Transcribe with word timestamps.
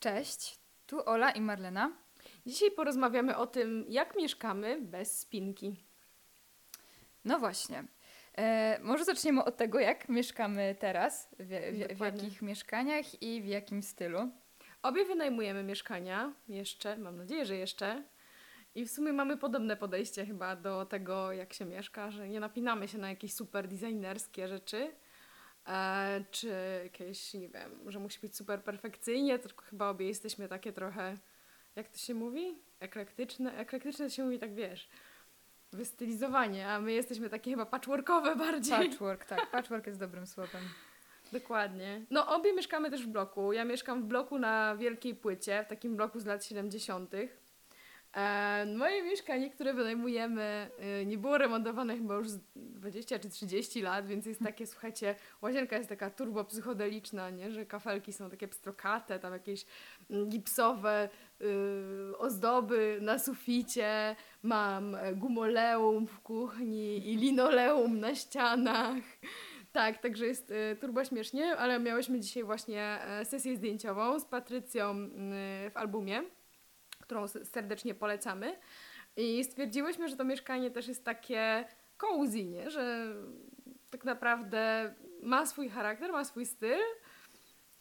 Cześć, 0.00 0.58
tu 0.86 1.08
Ola 1.08 1.30
i 1.30 1.40
Marlena. 1.40 1.92
Dzisiaj 2.46 2.70
porozmawiamy 2.70 3.36
o 3.36 3.46
tym, 3.46 3.84
jak 3.88 4.16
mieszkamy 4.16 4.80
bez 4.80 5.20
spinki. 5.20 5.76
No 7.24 7.38
właśnie. 7.38 7.84
E, 8.36 8.78
może 8.82 9.04
zaczniemy 9.04 9.44
od 9.44 9.56
tego, 9.56 9.80
jak 9.80 10.08
mieszkamy 10.08 10.76
teraz, 10.78 11.28
w, 11.38 11.48
w, 11.48 11.98
w 11.98 12.00
jakich 12.00 12.42
mieszkaniach 12.42 13.22
i 13.22 13.42
w 13.42 13.46
jakim 13.46 13.82
stylu. 13.82 14.30
Obie 14.82 15.04
wynajmujemy 15.04 15.62
mieszkania, 15.62 16.32
jeszcze, 16.48 16.96
mam 16.96 17.16
nadzieję, 17.16 17.46
że 17.46 17.56
jeszcze. 17.56 18.04
I 18.74 18.84
w 18.84 18.90
sumie 18.90 19.12
mamy 19.12 19.36
podobne 19.36 19.76
podejście 19.76 20.26
chyba 20.26 20.56
do 20.56 20.86
tego, 20.86 21.32
jak 21.32 21.52
się 21.52 21.64
mieszka, 21.64 22.10
że 22.10 22.28
nie 22.28 22.40
napinamy 22.40 22.88
się 22.88 22.98
na 22.98 23.08
jakieś 23.08 23.34
super 23.34 23.68
designerskie 23.68 24.48
rzeczy, 24.48 24.92
czy 26.30 26.80
jakieś, 26.84 27.34
nie 27.34 27.48
wiem, 27.48 27.70
że 27.86 27.98
musi 27.98 28.20
być 28.20 28.36
super 28.36 28.62
perfekcyjnie, 28.62 29.38
tylko 29.38 29.64
chyba 29.64 29.88
obie 29.88 30.06
jesteśmy 30.06 30.48
takie 30.48 30.72
trochę, 30.72 31.14
jak 31.76 31.88
to 31.88 31.98
się 31.98 32.14
mówi? 32.14 32.58
Eklektyczne. 32.80 33.56
Eklektyczne 33.56 34.10
się 34.10 34.24
mówi 34.24 34.38
tak, 34.38 34.54
wiesz, 34.54 34.88
wystylizowanie, 35.72 36.68
a 36.68 36.80
my 36.80 36.92
jesteśmy 36.92 37.30
takie 37.30 37.50
chyba 37.50 37.66
patchworkowe 37.66 38.36
bardziej. 38.36 38.88
Patchwork, 38.88 39.24
tak. 39.24 39.50
Patchwork 39.52 39.86
jest 39.86 39.98
dobrym 39.98 40.26
słowem. 40.26 40.62
Dokładnie. 41.32 42.04
No 42.10 42.36
obie 42.36 42.52
mieszkamy 42.52 42.90
też 42.90 43.06
w 43.06 43.08
bloku. 43.08 43.52
Ja 43.52 43.64
mieszkam 43.64 44.02
w 44.02 44.06
bloku 44.06 44.38
na 44.38 44.76
wielkiej 44.76 45.14
płycie, 45.14 45.64
w 45.64 45.68
takim 45.68 45.96
bloku 45.96 46.20
z 46.20 46.26
lat 46.26 46.44
70. 46.44 47.12
E, 48.16 48.66
moje 48.76 49.02
mieszkanie, 49.02 49.50
które 49.50 49.74
wynajmujemy, 49.74 50.70
e, 50.78 51.06
nie 51.06 51.18
było 51.18 51.38
remontowane 51.38 51.96
chyba 51.96 52.14
już 52.14 52.28
20 52.56 53.18
czy 53.18 53.30
30 53.30 53.82
lat, 53.82 54.06
więc 54.06 54.26
jest 54.26 54.40
takie, 54.44 54.66
słuchajcie, 54.66 55.14
łazienka 55.42 55.76
jest 55.76 55.88
taka 55.88 56.10
turbo 56.10 56.44
psychodeliczna, 56.44 57.30
nie? 57.30 57.50
że 57.50 57.66
kafelki 57.66 58.12
są 58.12 58.30
takie 58.30 58.48
pstrokate, 58.48 59.18
tam 59.18 59.32
jakieś 59.32 59.66
mm, 60.10 60.28
gipsowe 60.28 61.08
y, 61.40 62.18
ozdoby 62.18 62.98
na 63.00 63.18
suficie, 63.18 64.16
mam 64.42 64.96
gumoleum 65.14 66.06
w 66.06 66.20
kuchni 66.20 67.10
i 67.12 67.16
linoleum 67.16 68.00
na 68.00 68.14
ścianach. 68.14 69.02
Tak, 69.72 69.98
także 69.98 70.26
jest 70.26 70.50
y, 70.50 70.76
turbo 70.80 71.04
śmiesznie, 71.04 71.56
ale 71.56 71.78
miałyśmy 71.78 72.20
dzisiaj 72.20 72.44
właśnie 72.44 72.98
y, 73.22 73.24
sesję 73.24 73.56
zdjęciową 73.56 74.20
z 74.20 74.24
Patrycją 74.24 74.94
y, 74.94 75.70
w 75.70 75.76
albumie 75.76 76.22
którą 77.10 77.28
serdecznie 77.28 77.94
polecamy. 77.94 78.56
I 79.16 79.44
stwierdziłyśmy, 79.44 80.08
że 80.08 80.16
to 80.16 80.24
mieszkanie 80.24 80.70
też 80.70 80.88
jest 80.88 81.04
takie 81.04 81.64
cozy, 81.96 82.44
nie? 82.44 82.70
że 82.70 83.14
tak 83.90 84.04
naprawdę 84.04 84.94
ma 85.22 85.46
swój 85.46 85.68
charakter, 85.68 86.12
ma 86.12 86.24
swój 86.24 86.46
styl 86.46 86.78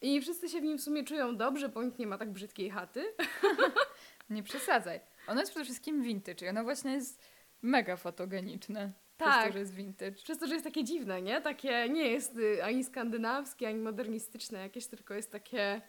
i 0.02 0.22
wszyscy 0.22 0.50
się 0.50 0.61
w 0.61 0.63
nim 0.63 0.77
w 0.77 0.81
sumie 0.81 1.03
czują 1.03 1.38
dobrze, 1.38 1.69
bo 1.69 1.83
nikt 1.83 2.00
nie 2.00 2.07
ma 2.07 2.17
tak 2.17 2.31
brzydkiej 2.31 2.69
chaty. 2.69 3.05
nie 4.30 4.44
przesadzaj. 4.44 5.00
Ono 5.27 5.39
jest 5.39 5.52
przede 5.52 5.66
wszystkim 5.66 6.02
vintage 6.02 6.45
i 6.45 6.50
ono 6.50 6.63
właśnie 6.63 6.94
jest 6.94 7.23
mega 7.61 7.97
fotogeniczne. 7.97 8.91
Tak. 9.17 9.30
Przez 9.30 9.45
to, 9.45 9.53
że 9.53 9.59
jest 9.59 9.73
vintage. 9.73 10.11
Przez 10.11 10.38
to, 10.38 10.47
że 10.47 10.53
jest 10.53 10.66
takie 10.66 10.83
dziwne, 10.83 11.22
nie? 11.22 11.41
Takie 11.41 11.89
nie 11.89 12.07
jest 12.11 12.38
y, 12.38 12.63
ani 12.63 12.83
skandynawskie, 12.83 13.67
ani 13.67 13.80
modernistyczne 13.80 14.59
jakieś, 14.59 14.88
tylko 14.88 15.13
jest 15.13 15.31
takie 15.31 15.81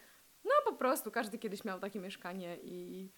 no 0.43 0.51
po 0.65 0.73
prostu 0.73 1.11
każdy 1.11 1.37
kiedyś 1.37 1.63
miał 1.63 1.79
takie 1.79 1.99
mieszkanie 1.99 2.57
i 2.63 3.09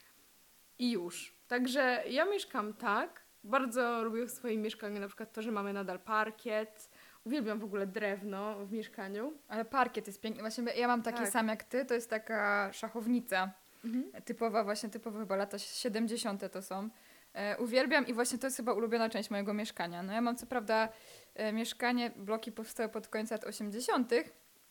i 0.80 0.92
już. 0.92 1.36
Także 1.48 2.04
ja 2.10 2.26
mieszkam 2.26 2.74
tak. 2.74 3.24
Bardzo 3.44 4.04
lubię 4.04 4.26
w 4.26 4.32
swoim 4.32 4.62
mieszkaniu 4.62 5.00
na 5.00 5.08
przykład 5.08 5.34
to, 5.34 5.42
że 5.42 5.52
mamy 5.52 5.74
nadal 5.74 6.00
parkiet. 6.00 6.90
Uwielbiam 7.24 7.60
w 7.60 7.64
ogóle 7.64 7.88
drewno 7.88 8.66
w 8.66 8.72
mieszkaniu. 8.72 9.34
Ale 9.48 9.66
parkiet 9.66 10.08
jest 10.08 10.22
piękny. 10.22 10.42
Właśnie 10.42 10.64
ja 10.64 10.88
mam 10.88 11.04
taki 11.04 11.18
tak. 11.18 11.30
sam 11.30 11.48
jak 11.48 11.64
ty, 11.64 11.86
to 11.86 11.94
jest 11.94 12.10
taka 12.10 12.74
szachownica. 12.74 13.52
Mhm. 13.86 14.24
Typowa, 14.26 14.64
właśnie 14.64 14.90
typowa 14.90 15.20
chyba 15.20 15.36
lata 15.36 15.60
70. 15.60 16.52
to 16.52 16.62
są. 16.62 16.90
E, 17.34 17.58
uwielbiam 17.58 18.08
i 18.08 18.14
właśnie 18.14 18.38
to 18.38 18.48
jest 18.48 18.58
chyba 18.58 18.74
ulubiona 18.74 19.10
część 19.10 19.30
mojego 19.30 19.54
mieszkania. 19.54 20.04
No 20.04 20.14
ja 20.14 20.22
mam 20.22 20.36
co 20.36 20.46
prawda 20.46 20.90
e, 21.36 21.54
mieszkanie, 21.54 22.12
bloki 22.16 22.52
powstały 22.52 22.90
pod 22.90 23.08
koniec 23.08 23.32
lat 23.32 23.44
80. 23.44 24.12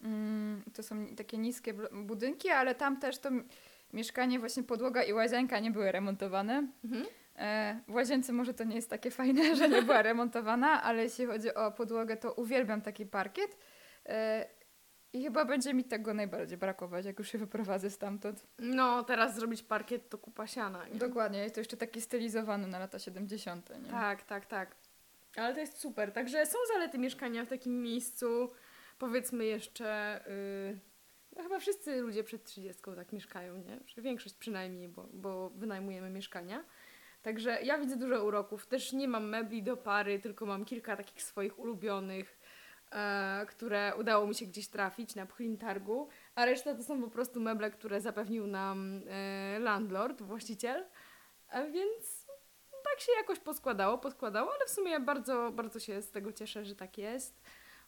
Mm, 0.02 0.62
to 0.74 0.82
są 0.82 1.06
takie 1.06 1.38
niskie 1.38 1.74
budynki, 1.92 2.50
ale 2.50 2.74
tam 2.74 3.00
też 3.00 3.18
to 3.18 3.30
mieszkanie, 3.92 4.38
właśnie 4.38 4.62
podłoga 4.62 5.02
i 5.02 5.12
łazienka 5.12 5.60
nie 5.60 5.70
były 5.70 5.92
remontowane. 5.92 6.68
Mhm. 6.84 7.06
E, 7.36 7.80
w 7.88 7.94
łazience 7.94 8.32
może 8.32 8.54
to 8.54 8.64
nie 8.64 8.76
jest 8.76 8.90
takie 8.90 9.10
fajne, 9.20 9.56
że 9.56 9.68
nie 9.68 9.82
była 9.82 10.02
remontowana, 10.02 10.82
ale 10.82 11.02
jeśli 11.02 11.26
chodzi 11.26 11.54
o 11.54 11.72
podłogę, 11.72 12.16
to 12.16 12.32
uwielbiam 12.32 12.82
taki 12.82 13.06
parkiet. 13.06 13.56
E, 14.06 14.46
I 15.12 15.22
chyba 15.22 15.44
będzie 15.44 15.74
mi 15.74 15.84
tego 15.84 16.14
najbardziej 16.14 16.58
brakować, 16.58 17.04
jak 17.04 17.18
już 17.18 17.28
się 17.28 17.38
wyprowadzę 17.38 17.90
stamtąd. 17.90 18.46
No, 18.58 19.02
teraz 19.02 19.34
zrobić 19.34 19.62
parkiet 19.62 20.08
to 20.08 20.18
kupa 20.18 20.46
siana. 20.46 20.88
Nie? 20.88 20.98
Dokładnie, 20.98 21.50
to 21.50 21.60
jeszcze 21.60 21.76
taki 21.76 22.00
stylizowany 22.00 22.66
na 22.66 22.78
lata 22.78 22.98
70. 22.98 23.70
Nie? 23.82 23.90
Tak, 23.90 24.22
tak, 24.22 24.46
tak. 24.46 24.76
Ale 25.36 25.54
to 25.54 25.60
jest 25.60 25.78
super. 25.78 26.12
Także 26.12 26.46
są 26.46 26.58
zalety 26.72 26.98
mieszkania 26.98 27.44
w 27.44 27.48
takim 27.48 27.82
miejscu. 27.82 28.50
Powiedzmy 28.98 29.44
jeszcze... 29.44 30.20
Yy 30.70 30.91
no 31.36 31.42
chyba 31.42 31.58
wszyscy 31.58 32.00
ludzie 32.00 32.24
przed 32.24 32.44
30 32.44 32.82
tak 32.96 33.12
mieszkają, 33.12 33.56
nie? 33.56 33.80
Większość 34.02 34.34
przynajmniej, 34.34 34.88
bo, 34.88 35.08
bo 35.12 35.50
wynajmujemy 35.50 36.10
mieszkania. 36.10 36.64
Także 37.22 37.62
ja 37.62 37.78
widzę 37.78 37.96
dużo 37.96 38.24
uroków. 38.24 38.66
Też 38.66 38.92
nie 38.92 39.08
mam 39.08 39.28
mebli 39.28 39.62
do 39.62 39.76
pary, 39.76 40.18
tylko 40.18 40.46
mam 40.46 40.64
kilka 40.64 40.96
takich 40.96 41.22
swoich 41.22 41.58
ulubionych, 41.58 42.38
e, 42.92 43.46
które 43.48 43.92
udało 43.98 44.26
mi 44.26 44.34
się 44.34 44.46
gdzieś 44.46 44.68
trafić 44.68 45.14
na 45.14 45.26
pchlim 45.26 45.58
targu, 45.58 46.08
a 46.34 46.44
reszta 46.44 46.74
to 46.74 46.82
są 46.82 47.02
po 47.02 47.10
prostu 47.10 47.40
meble, 47.40 47.70
które 47.70 48.00
zapewnił 48.00 48.46
nam 48.46 49.02
e, 49.08 49.58
landlord, 49.58 50.22
właściciel. 50.22 50.86
A 51.48 51.62
więc 51.62 52.26
tak 52.84 53.00
się 53.00 53.12
jakoś 53.18 53.38
poskładało, 53.38 53.98
poskładało, 53.98 54.52
ale 54.54 54.66
w 54.66 54.70
sumie 54.70 55.00
bardzo, 55.00 55.50
bardzo 55.52 55.80
się 55.80 56.02
z 56.02 56.10
tego 56.10 56.32
cieszę, 56.32 56.64
że 56.64 56.74
tak 56.74 56.98
jest 56.98 57.42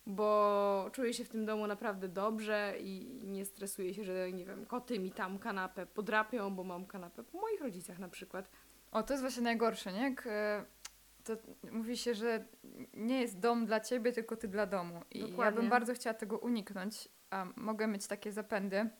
bo 0.06 0.90
czuję 0.92 1.14
się 1.14 1.24
w 1.24 1.28
tym 1.28 1.46
domu 1.46 1.66
naprawdę 1.66 2.08
dobrze 2.08 2.74
i 2.80 3.20
nie 3.24 3.44
stresuję 3.44 3.94
się, 3.94 4.04
że 4.04 4.32
nie 4.32 4.44
wiem, 4.44 4.66
koty 4.66 4.98
mi 4.98 5.12
tam 5.12 5.38
kanapę 5.38 5.86
podrapią, 5.86 6.54
bo 6.54 6.64
mam 6.64 6.86
kanapę 6.86 7.24
po 7.24 7.38
moich 7.40 7.60
rodzicach 7.60 7.98
na 7.98 8.08
przykład. 8.08 8.50
O, 8.92 9.02
to 9.02 9.12
jest 9.12 9.22
właśnie 9.22 9.42
najgorsze, 9.42 9.92
nie? 9.92 10.02
Jak, 10.02 10.26
e, 10.26 10.64
to 11.24 11.36
mówi 11.70 11.96
się, 11.96 12.14
że 12.14 12.44
nie 12.94 13.20
jest 13.20 13.40
dom 13.40 13.66
dla 13.66 13.80
ciebie, 13.80 14.12
tylko 14.12 14.36
ty 14.36 14.48
dla 14.48 14.66
domu. 14.66 15.00
I 15.10 15.20
Dokładnie. 15.20 15.44
ja 15.44 15.52
bym 15.52 15.68
bardzo 15.70 15.94
chciała 15.94 16.14
tego 16.14 16.38
uniknąć, 16.38 17.08
a 17.30 17.46
mogę 17.56 17.86
mieć 17.86 18.06
takie 18.06 18.32
zapędy 18.32 18.90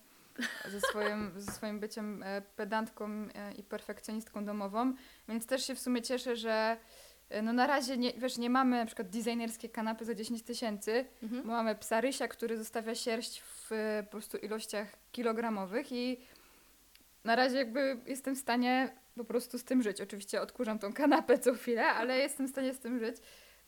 ze 0.70 0.80
swoim, 0.80 1.30
ze 1.40 1.52
swoim 1.52 1.80
byciem 1.80 2.22
e, 2.22 2.42
pedantką 2.42 3.28
e, 3.34 3.52
i 3.52 3.62
perfekcjonistką 3.62 4.44
domową, 4.44 4.94
więc 5.28 5.46
też 5.46 5.66
się 5.66 5.74
w 5.74 5.80
sumie 5.80 6.02
cieszę, 6.02 6.36
że 6.36 6.76
no 7.42 7.52
na 7.52 7.66
razie 7.66 7.96
nie, 7.96 8.12
wiesz, 8.12 8.38
nie 8.38 8.50
mamy 8.50 8.76
na 8.76 8.86
przykład 8.86 9.08
designerskie 9.08 9.68
kanapy 9.68 10.04
za 10.04 10.14
10 10.14 10.42
tysięcy, 10.42 11.04
mhm. 11.22 11.46
mamy 11.46 11.74
psa 11.74 12.00
Rysia, 12.00 12.28
który 12.28 12.56
zostawia 12.56 12.94
sierść 12.94 13.40
w 13.40 13.70
po 14.04 14.10
prostu 14.10 14.36
ilościach 14.36 14.96
kilogramowych 15.12 15.92
i 15.92 16.20
na 17.24 17.36
razie 17.36 17.56
jakby 17.56 17.96
jestem 18.06 18.36
w 18.36 18.38
stanie 18.38 18.90
po 19.16 19.24
prostu 19.24 19.58
z 19.58 19.64
tym 19.64 19.82
żyć. 19.82 20.00
Oczywiście 20.00 20.40
odkurzam 20.40 20.78
tą 20.78 20.92
kanapę 20.92 21.38
co 21.38 21.54
chwilę, 21.54 21.86
ale 21.86 22.18
jestem 22.18 22.46
w 22.46 22.50
stanie 22.50 22.74
z 22.74 22.78
tym 22.78 22.98
żyć. 22.98 23.16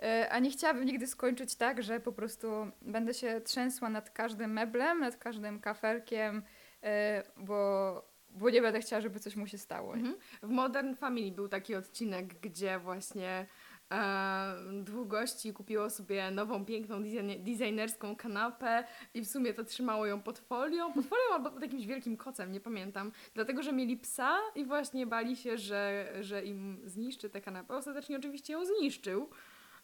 E, 0.02 0.28
a 0.30 0.38
nie 0.38 0.50
chciałabym 0.50 0.84
nigdy 0.84 1.06
skończyć 1.06 1.54
tak, 1.54 1.82
że 1.82 2.00
po 2.00 2.12
prostu 2.12 2.48
będę 2.82 3.14
się 3.14 3.40
trzęsła 3.40 3.88
nad 3.88 4.10
każdym 4.10 4.52
meblem, 4.52 5.00
nad 5.00 5.16
każdym 5.16 5.60
kafelkiem, 5.60 6.42
e, 6.82 7.22
bo 7.36 8.16
bo 8.31 8.50
nie 8.50 8.62
będę 8.62 8.81
chciała, 8.81 9.03
żeby 9.03 9.20
coś 9.20 9.37
mu 9.37 9.47
się 9.47 9.59
stało. 9.59 9.94
Mhm. 9.94 10.16
W 10.42 10.48
Modern 10.48 10.94
Family 10.94 11.32
był 11.32 11.48
taki 11.48 11.75
odcinek, 11.75 12.41
gdzie 12.41 12.78
właśnie 12.78 13.47
e, 13.92 14.54
dwóch 14.82 15.09
gości 15.09 15.53
kupiło 15.53 15.91
sobie 15.91 16.31
nową, 16.31 16.65
piękną, 16.65 17.03
designerską 17.39 18.16
kanapę 18.16 18.84
i 19.15 19.21
w 19.21 19.28
sumie 19.28 19.54
to 19.54 19.65
trzymało 19.65 20.06
ją 20.06 20.22
pod 20.22 20.39
folią, 20.39 20.92
pod 20.92 21.06
folią 21.06 21.22
albo 21.33 21.50
pod 21.50 21.62
jakimś 21.62 21.86
wielkim 21.86 22.16
kocem, 22.16 22.53
nie 22.53 22.60
pamiętam, 22.60 23.12
dlatego, 23.34 23.62
że 23.62 23.72
mieli 23.72 23.97
psa 23.97 24.39
i 24.54 24.65
właśnie 24.65 25.06
bali 25.06 25.36
się, 25.36 25.59
że, 25.59 26.12
że 26.21 26.45
im 26.45 26.80
zniszczy 26.84 27.30
tę 27.30 27.41
kanapę. 27.41 27.77
Ostatecznie 27.77 28.16
oczywiście 28.16 28.53
ją 28.53 28.65
zniszczył, 28.65 29.30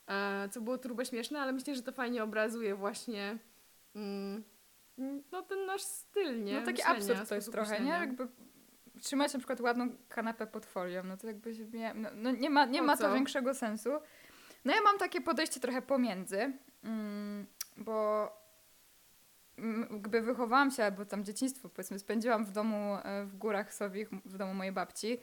e, 0.06 0.48
co 0.48 0.60
było 0.60 0.78
turbo 0.78 1.04
śmieszne, 1.04 1.40
ale 1.40 1.52
myślę, 1.52 1.74
że 1.74 1.82
to 1.82 1.92
fajnie 1.92 2.22
obrazuje 2.22 2.74
właśnie... 2.74 3.38
Mm, 3.94 4.42
no 5.32 5.42
ten 5.42 5.66
nasz 5.66 5.82
styl, 5.82 6.44
nie? 6.44 6.60
No 6.60 6.66
taki 6.66 6.78
Myślenia, 6.78 6.98
absurd 6.98 7.28
to 7.28 7.34
jest 7.34 7.52
trochę, 7.52 7.80
nie? 7.80 7.90
Jakby 7.90 8.28
trzymać 9.00 9.32
na 9.32 9.38
przykład 9.38 9.60
ładną 9.60 9.88
kanapę 10.08 10.46
pod 10.46 10.66
folią, 10.66 11.04
no 11.04 11.16
to 11.16 11.26
jakby 11.26 11.54
się, 11.54 11.66
no, 11.94 12.08
no 12.14 12.30
nie 12.30 12.50
ma, 12.50 12.64
nie 12.64 12.82
ma 12.82 12.96
to 12.96 13.14
większego 13.14 13.54
sensu. 13.54 13.90
No 14.64 14.74
ja 14.74 14.82
mam 14.82 14.98
takie 14.98 15.20
podejście 15.20 15.60
trochę 15.60 15.82
pomiędzy, 15.82 16.52
mm, 16.84 17.46
bo 17.76 18.28
jakby 19.92 20.20
wychowałam 20.20 20.70
się, 20.70 20.84
albo 20.84 21.04
tam 21.04 21.24
dzieciństwo 21.24 21.68
powiedzmy 21.68 21.98
spędziłam 21.98 22.44
w 22.44 22.50
domu 22.50 22.96
e, 23.04 23.24
w 23.24 23.36
górach 23.36 23.74
sobie, 23.74 24.06
w 24.24 24.36
domu 24.36 24.54
mojej 24.54 24.72
babci, 24.72 25.18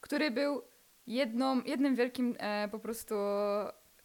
który 0.00 0.30
był 0.30 0.62
jedną, 1.06 1.62
jednym 1.62 1.94
wielkim 1.94 2.34
e, 2.38 2.68
po 2.68 2.78
prostu 2.78 3.14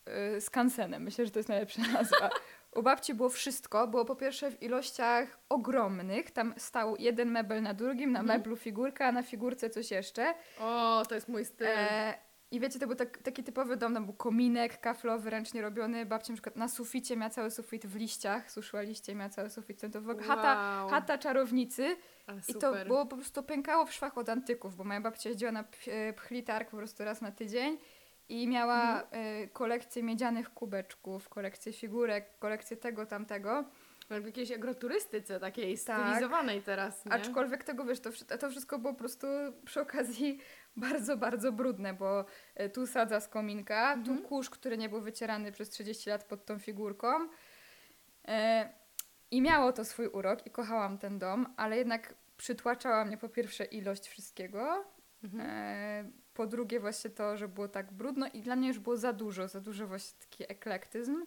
e, 0.05 0.41
skansenem. 0.41 1.03
Myślę, 1.03 1.25
że 1.25 1.31
to 1.31 1.39
jest 1.39 1.49
najlepsza 1.49 1.81
nazwa. 1.93 2.29
U 2.75 2.83
babci 2.83 3.13
było 3.13 3.29
wszystko. 3.29 3.87
Było 3.87 4.05
po 4.05 4.15
pierwsze 4.15 4.51
w 4.51 4.63
ilościach 4.63 5.39
ogromnych. 5.49 6.31
Tam 6.31 6.53
stał 6.57 6.95
jeden 6.99 7.31
mebel 7.31 7.61
na 7.61 7.73
drugim, 7.73 8.11
na 8.11 8.19
mhm. 8.19 8.39
meblu 8.39 8.55
figurka, 8.55 9.05
a 9.05 9.11
na 9.11 9.23
figurce 9.23 9.69
coś 9.69 9.91
jeszcze. 9.91 10.33
O, 10.59 11.03
to 11.09 11.15
jest 11.15 11.27
mój 11.27 11.45
styl. 11.45 11.67
E, 11.67 12.13
I 12.51 12.59
wiecie, 12.59 12.79
to 12.79 12.87
był 12.87 12.95
tak, 12.95 13.17
taki 13.17 13.43
typowy 13.43 13.77
dom, 13.77 13.93
tam 13.93 14.05
był 14.05 14.13
kominek 14.13 14.79
kaflowy, 14.79 15.29
ręcznie 15.29 15.61
robiony. 15.61 16.05
Babcia 16.05 16.33
na 16.33 16.35
przykład 16.35 16.55
na 16.55 16.67
suficie 16.67 17.17
miała 17.17 17.29
cały 17.29 17.51
sufit 17.51 17.85
w 17.85 17.95
liściach, 17.95 18.51
suszyła 18.51 18.81
liście, 18.81 19.15
miała 19.15 19.29
cały 19.29 19.49
sufit. 19.49 19.81
To 19.93 20.01
w 20.01 20.09
ogóle 20.09 20.27
wow. 20.27 20.37
chata, 20.37 20.87
chata 20.89 21.17
czarownicy. 21.17 21.95
I 22.47 22.53
to 22.53 22.73
było 22.85 23.05
po 23.05 23.15
prostu 23.15 23.43
pękało 23.43 23.85
w 23.85 23.93
szwach 23.93 24.17
od 24.17 24.29
antyków, 24.29 24.75
bo 24.75 24.83
moja 24.83 25.01
babcia 25.01 25.29
jeździła 25.29 25.51
na 25.51 25.63
pchlitarg 26.15 26.69
po 26.69 26.77
prostu 26.77 27.03
raz 27.03 27.21
na 27.21 27.31
tydzień 27.31 27.77
i 28.31 28.47
miała 28.47 29.01
mhm. 29.01 29.25
y, 29.43 29.49
kolekcję 29.53 30.03
miedzianych 30.03 30.53
kubeczków, 30.53 31.29
kolekcję 31.29 31.73
figurek, 31.73 32.39
kolekcję 32.39 32.77
tego, 32.77 33.05
tamtego. 33.05 33.63
w 34.09 34.25
jakiejś 34.25 34.51
agroturystyce 34.51 35.39
takiej 35.39 35.77
tak. 35.79 35.99
stylizowanej 35.99 36.61
teraz, 36.61 37.05
nie? 37.05 37.11
Aczkolwiek 37.11 37.63
tego, 37.63 37.85
wiesz, 37.85 37.99
to, 37.99 38.09
to 38.39 38.49
wszystko 38.49 38.79
było 38.79 38.93
po 38.93 38.99
prostu 38.99 39.27
przy 39.65 39.81
okazji 39.81 40.39
bardzo, 40.75 41.17
bardzo 41.17 41.51
brudne, 41.51 41.93
bo 41.93 42.25
y, 42.61 42.69
tu 42.69 42.87
sadza 42.87 43.19
z 43.19 43.27
kominka, 43.27 43.93
mhm. 43.93 44.17
tu 44.17 44.23
kurz, 44.23 44.49
który 44.49 44.77
nie 44.77 44.89
był 44.89 45.01
wycierany 45.01 45.51
przez 45.51 45.69
30 45.69 46.09
lat 46.09 46.23
pod 46.23 46.45
tą 46.45 46.59
figurką. 46.59 47.07
Y, 47.25 47.29
I 49.31 49.41
miało 49.41 49.73
to 49.73 49.85
swój 49.85 50.07
urok 50.07 50.47
i 50.47 50.49
kochałam 50.49 50.97
ten 50.97 51.19
dom, 51.19 51.53
ale 51.57 51.77
jednak 51.77 52.13
przytłaczała 52.37 53.05
mnie 53.05 53.17
po 53.17 53.29
pierwsze 53.29 53.65
ilość 53.65 54.07
wszystkiego, 54.07 54.85
mhm. 55.23 55.41
E, 55.45 56.11
po 56.33 56.47
drugie 56.47 56.79
właśnie 56.79 57.09
to, 57.09 57.37
że 57.37 57.47
było 57.47 57.67
tak 57.67 57.91
brudno 57.91 58.27
i 58.33 58.41
dla 58.41 58.55
mnie 58.55 58.67
już 58.67 58.79
było 58.79 58.97
za 58.97 59.13
dużo, 59.13 59.47
za 59.47 59.61
dużo 59.61 59.87
właśnie 59.87 60.19
taki 60.19 60.51
eklektyzm. 60.51 61.25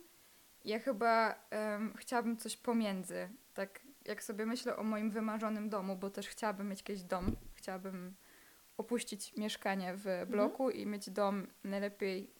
Ja 0.64 0.78
chyba 0.78 1.34
um, 1.52 1.94
chciałabym 1.96 2.36
coś 2.36 2.56
pomiędzy. 2.56 3.28
Tak 3.54 3.80
jak 4.04 4.24
sobie 4.24 4.46
myślę 4.46 4.76
o 4.76 4.82
moim 4.82 5.10
wymarzonym 5.10 5.68
domu, 5.68 5.96
bo 5.96 6.10
też 6.10 6.28
chciałabym 6.28 6.68
mieć 6.68 6.78
jakiś 6.78 7.02
dom, 7.02 7.36
chciałabym 7.54 8.14
opuścić 8.76 9.36
mieszkanie 9.36 9.94
w 9.94 10.06
mhm. 10.06 10.28
bloku 10.28 10.64
mhm. 10.66 10.82
i 10.82 10.86
mieć 10.86 11.10
dom 11.10 11.46
najlepiej 11.64 12.30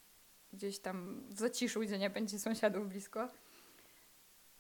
gdzieś 0.53 0.79
tam 0.79 1.23
w 1.29 1.39
zaciszu, 1.39 1.81
gdzie 1.81 1.99
nie 1.99 2.11
będzie 2.11 2.39
sąsiadów 2.39 2.89
blisko. 2.89 3.29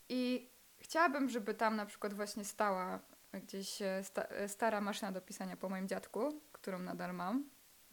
I 0.08 0.50
chciałabym, 0.78 1.28
żeby 1.28 1.54
tam 1.54 1.76
na 1.76 1.86
przykład 1.86 2.14
właśnie 2.14 2.44
stała 2.44 3.00
gdzieś 3.32 3.82
e, 3.82 4.04
sta 4.04 4.22
e, 4.22 4.48
stara 4.48 4.80
maszyna 4.80 5.12
do 5.12 5.20
pisania 5.20 5.56
po 5.56 5.68
moim 5.68 5.88
dziadku, 5.88 6.40
którą 6.64 6.78
nadal 6.78 7.14
mam 7.14 7.44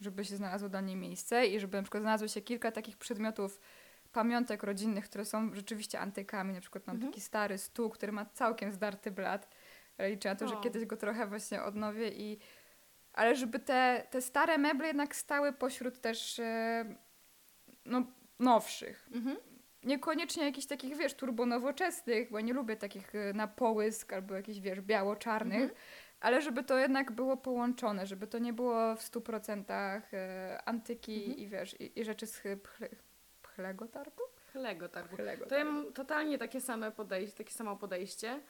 żeby 0.02 0.24
się 0.24 0.36
znalazło 0.36 0.68
dla 0.68 0.80
niej 0.80 0.96
miejsce 0.96 1.46
i 1.46 1.60
żeby 1.60 1.76
na 1.76 1.82
przykład 1.82 2.02
znalazło 2.02 2.28
się 2.28 2.40
kilka 2.40 2.72
takich 2.72 2.96
przedmiotów, 2.96 3.60
pamiątek 4.12 4.62
rodzinnych, 4.62 5.04
które 5.04 5.24
są 5.24 5.54
rzeczywiście 5.54 6.00
antykami. 6.00 6.54
Na 6.54 6.60
przykład 6.60 6.86
mam 6.86 6.96
mhm. 6.96 7.12
taki 7.12 7.20
stary 7.20 7.58
stół, 7.58 7.90
który 7.90 8.12
ma 8.12 8.26
całkiem 8.26 8.72
zdarty 8.72 9.10
blat. 9.10 9.48
Liczę 9.98 10.28
na 10.28 10.36
to, 10.36 10.44
o. 10.44 10.48
że 10.48 10.56
kiedyś 10.62 10.84
go 10.84 10.96
trochę 10.96 11.26
właśnie 11.26 11.62
odnowię 11.62 12.08
i 12.08 12.38
ale 13.12 13.36
żeby 13.36 13.58
te, 13.58 14.06
te 14.10 14.20
stare 14.20 14.58
meble 14.58 14.86
jednak 14.86 15.16
stały 15.16 15.52
pośród 15.52 16.00
też 16.00 16.38
e, 16.38 16.84
no, 17.84 18.06
nowszych. 18.38 19.08
Mhm. 19.14 19.36
Niekoniecznie 19.84 20.44
jakichś 20.44 20.66
takich, 20.66 20.96
wiesz, 20.96 21.14
turbo 21.14 21.46
nowoczesnych, 21.46 22.30
bo 22.30 22.40
nie 22.40 22.52
lubię 22.52 22.76
takich 22.76 23.14
e, 23.14 23.32
na 23.32 23.46
połysk 23.46 24.12
albo 24.12 24.34
jakichś, 24.34 24.58
wiesz, 24.58 24.80
biało-czarnych, 24.80 25.62
mhm 25.62 25.78
ale 26.22 26.42
żeby 26.42 26.64
to 26.64 26.78
jednak 26.78 27.12
było 27.12 27.36
połączone, 27.36 28.06
żeby 28.06 28.26
to 28.26 28.38
nie 28.38 28.52
było 28.52 28.96
w 28.96 29.00
100% 29.00 29.64
e, 30.12 30.58
antyki 30.64 31.16
mhm. 31.16 31.38
i 31.38 31.48
wiesz, 31.48 31.80
i, 31.80 32.00
i, 32.00 32.04
rzeczy 32.04 32.26
z 32.26 32.42
pchle, 32.62 32.88
pchlego 33.42 33.88
targu? 33.88 34.22
Pchlego 34.48 34.88
targu. 34.88 35.16
To 35.48 35.54
ja 35.54 35.64
mam 35.64 35.92
totalnie 35.92 36.38
takie 36.38 36.60
same 36.60 36.92
podejście, 36.92 37.36
takie 37.36 37.52
samo 37.52 37.76
podejście. 37.76 38.40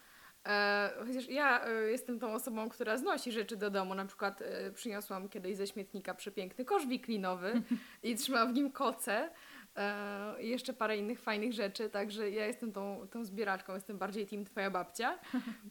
E, 0.47 0.91
chociaż 1.07 1.29
ja 1.29 1.67
e, 1.67 1.73
jestem 1.73 2.19
tą 2.19 2.35
osobą, 2.35 2.69
która 2.69 2.97
znosi 2.97 3.33
rzeczy 3.33 3.57
do 3.57 3.71
domu. 3.71 3.95
Na 3.95 4.07
przykład 4.07 4.43
e, 4.43 4.71
przyniosłam 4.71 5.29
kiedyś 5.29 5.57
ze 5.57 5.67
śmietnika 5.67 6.15
przepiękny 6.15 6.65
kosz 6.65 6.87
wiklinowy 6.87 7.63
i 8.03 8.15
trzymałam 8.15 8.53
w 8.53 8.57
nim 8.57 8.73
koce 8.73 9.31
e, 9.77 10.43
i 10.43 10.49
jeszcze 10.49 10.73
parę 10.73 10.97
innych 10.97 11.21
fajnych 11.21 11.53
rzeczy, 11.53 11.91
także 11.91 12.31
ja 12.31 12.47
jestem 12.47 12.73
tą, 12.73 13.09
tą 13.11 13.25
zbieraczką, 13.25 13.75
jestem 13.75 13.99
bardziej 13.99 14.27
team 14.27 14.45
twoja 14.45 14.71
babcia. 14.71 15.19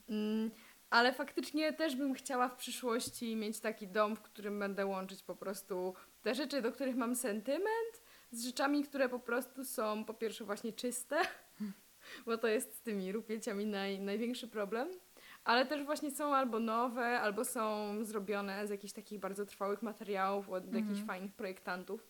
Mm, 0.10 0.52
ale 0.92 1.14
faktycznie 1.14 1.74
też 1.74 1.96
bym 1.96 2.14
chciała 2.14 2.50
w 2.50 2.56
przyszłości 2.56 3.36
mieć 3.36 3.60
taki 3.60 3.88
dom, 3.88 4.16
w 4.16 4.22
którym 4.22 4.60
będę 4.60 4.86
łączyć 4.86 5.24
po 5.24 5.36
prostu 5.36 5.96
te 6.22 6.36
rzeczy, 6.36 6.62
do 6.62 6.72
których 6.72 6.96
mam 6.96 7.16
sentyment, 7.16 8.02
z 8.32 8.46
rzeczami, 8.46 8.84
które 8.84 9.10
po 9.10 9.20
prostu 9.20 9.66
są 9.66 10.06
po 10.06 10.14
pierwsze 10.14 10.46
właśnie 10.46 10.74
czyste, 10.74 11.18
bo 12.26 12.38
to 12.38 12.48
jest 12.48 12.76
z 12.76 12.82
tymi 12.82 13.12
rupieciami 13.12 13.66
naj, 13.66 14.00
największy 14.00 14.48
problem, 14.48 14.90
ale 15.44 15.66
też 15.66 15.84
właśnie 15.84 16.12
są 16.12 16.36
albo 16.36 16.60
nowe, 16.60 17.20
albo 17.20 17.46
są 17.46 17.96
zrobione 18.04 18.68
z 18.68 18.70
jakichś 18.70 18.94
takich 18.94 19.20
bardzo 19.20 19.46
trwałych 19.46 19.82
materiałów 19.82 20.50
od 20.50 20.66
mhm. 20.66 20.86
jakichś 20.86 21.08
fajnych 21.08 21.34
projektantów 21.34 22.08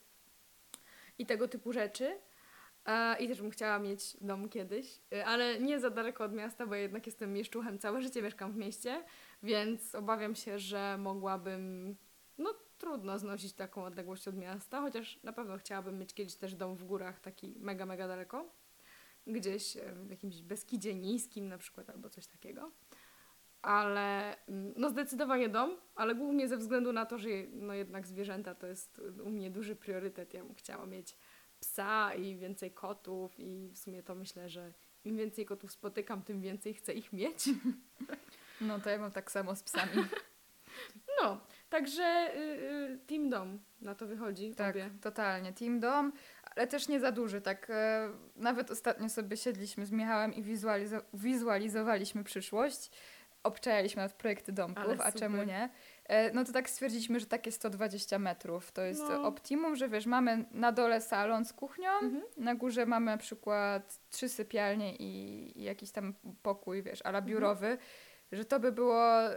i 1.18 1.26
tego 1.26 1.48
typu 1.48 1.72
rzeczy. 1.72 2.18
I 3.20 3.28
też 3.28 3.42
bym 3.42 3.50
chciała 3.50 3.78
mieć 3.78 4.16
dom 4.20 4.48
kiedyś, 4.48 5.00
y, 5.14 5.24
ale 5.24 5.60
nie 5.60 5.80
za 5.80 5.90
daleko 5.90 6.24
od 6.24 6.32
miasta, 6.32 6.66
bo 6.66 6.74
jednak 6.74 7.06
jestem 7.06 7.32
mieszczuchem, 7.32 7.78
całe 7.78 8.02
życie 8.02 8.22
mieszkam 8.22 8.52
w 8.52 8.56
mieście, 8.56 9.04
więc 9.42 9.94
obawiam 9.94 10.34
się, 10.34 10.58
że 10.58 10.96
mogłabym, 10.98 11.96
no 12.38 12.54
trudno 12.78 13.18
znosić 13.18 13.52
taką 13.52 13.84
odległość 13.84 14.28
od 14.28 14.36
miasta, 14.36 14.80
chociaż 14.80 15.22
na 15.22 15.32
pewno 15.32 15.58
chciałabym 15.58 15.98
mieć 15.98 16.14
kiedyś 16.14 16.34
też 16.34 16.54
dom 16.54 16.76
w 16.76 16.84
górach, 16.84 17.20
taki 17.20 17.54
mega, 17.56 17.86
mega 17.86 18.08
daleko, 18.08 18.50
gdzieś 19.26 19.76
y, 19.76 19.80
w 19.94 20.10
jakimś 20.10 20.42
Beskidzie 20.42 20.94
niskim 20.94 21.48
na 21.48 21.58
przykład 21.58 21.90
albo 21.90 22.10
coś 22.10 22.26
takiego. 22.26 22.70
Ale 23.62 24.36
mm, 24.46 24.74
no 24.76 24.90
zdecydowanie 24.90 25.48
dom, 25.48 25.76
ale 25.94 26.14
głównie 26.14 26.48
ze 26.48 26.56
względu 26.56 26.92
na 26.92 27.06
to, 27.06 27.18
że 27.18 27.28
no 27.52 27.74
jednak 27.74 28.06
zwierzęta 28.06 28.54
to 28.54 28.66
jest 28.66 29.00
u 29.24 29.30
mnie 29.30 29.50
duży 29.50 29.76
priorytet. 29.76 30.34
Ja 30.34 30.44
bym 30.44 30.54
chciała 30.54 30.86
mieć 30.86 31.16
psa 31.62 32.14
i 32.14 32.36
więcej 32.36 32.70
kotów 32.70 33.40
i 33.40 33.70
w 33.74 33.78
sumie 33.78 34.02
to 34.02 34.14
myślę, 34.14 34.48
że 34.48 34.72
im 35.04 35.16
więcej 35.16 35.46
kotów 35.46 35.72
spotykam, 35.72 36.22
tym 36.22 36.40
więcej 36.40 36.74
chcę 36.74 36.92
ich 36.92 37.12
mieć. 37.12 37.44
No 38.60 38.80
to 38.80 38.90
ja 38.90 38.98
mam 38.98 39.10
tak 39.10 39.30
samo 39.30 39.56
z 39.56 39.62
psami. 39.62 39.92
No, 41.22 41.40
także 41.70 42.32
y, 42.36 42.38
y, 42.38 42.98
Team 43.06 43.30
Dom 43.30 43.58
na 43.80 43.94
to 43.94 44.06
wychodzi. 44.06 44.54
Tak, 44.54 44.74
tobie. 44.74 44.90
totalnie. 45.00 45.52
Team 45.52 45.80
Dom, 45.80 46.12
ale 46.42 46.66
też 46.66 46.88
nie 46.88 47.00
za 47.00 47.12
duży. 47.12 47.40
Tak, 47.40 47.70
y, 47.70 47.72
nawet 48.36 48.70
ostatnio 48.70 49.08
sobie 49.08 49.36
siedliśmy 49.36 49.86
z 49.86 49.90
Michałem 49.90 50.34
i 50.34 50.42
wizualizo 50.42 50.96
wizualizowaliśmy 51.14 52.24
przyszłość. 52.24 52.90
Obczajaliśmy 53.42 54.02
nad 54.02 54.12
projekty 54.12 54.52
domków, 54.52 55.00
a 55.00 55.12
czemu 55.12 55.42
nie? 55.42 55.70
E, 56.04 56.32
no 56.32 56.44
to 56.44 56.52
tak 56.52 56.70
stwierdziliśmy, 56.70 57.20
że 57.20 57.26
takie 57.26 57.52
120 57.52 58.18
metrów 58.18 58.72
to 58.72 58.82
jest 58.82 59.02
no. 59.08 59.24
optimum, 59.24 59.76
że 59.76 59.88
wiesz, 59.88 60.06
mamy 60.06 60.44
na 60.50 60.72
dole 60.72 61.00
salon 61.00 61.44
z 61.44 61.52
kuchnią, 61.52 61.90
mhm. 61.90 62.22
na 62.36 62.54
górze 62.54 62.86
mamy 62.86 63.06
na 63.06 63.16
przykład 63.16 64.00
trzy 64.10 64.28
sypialnie 64.28 64.96
i, 64.96 65.52
i 65.60 65.62
jakiś 65.62 65.90
tam 65.90 66.14
pokój, 66.42 66.82
wiesz, 66.82 67.02
ala 67.04 67.18
mhm. 67.18 67.26
biurowy, 67.26 67.66
mhm. 67.66 67.88
że 68.32 68.44
to 68.44 68.60
by 68.60 68.72
było 68.72 69.30
y, 69.30 69.34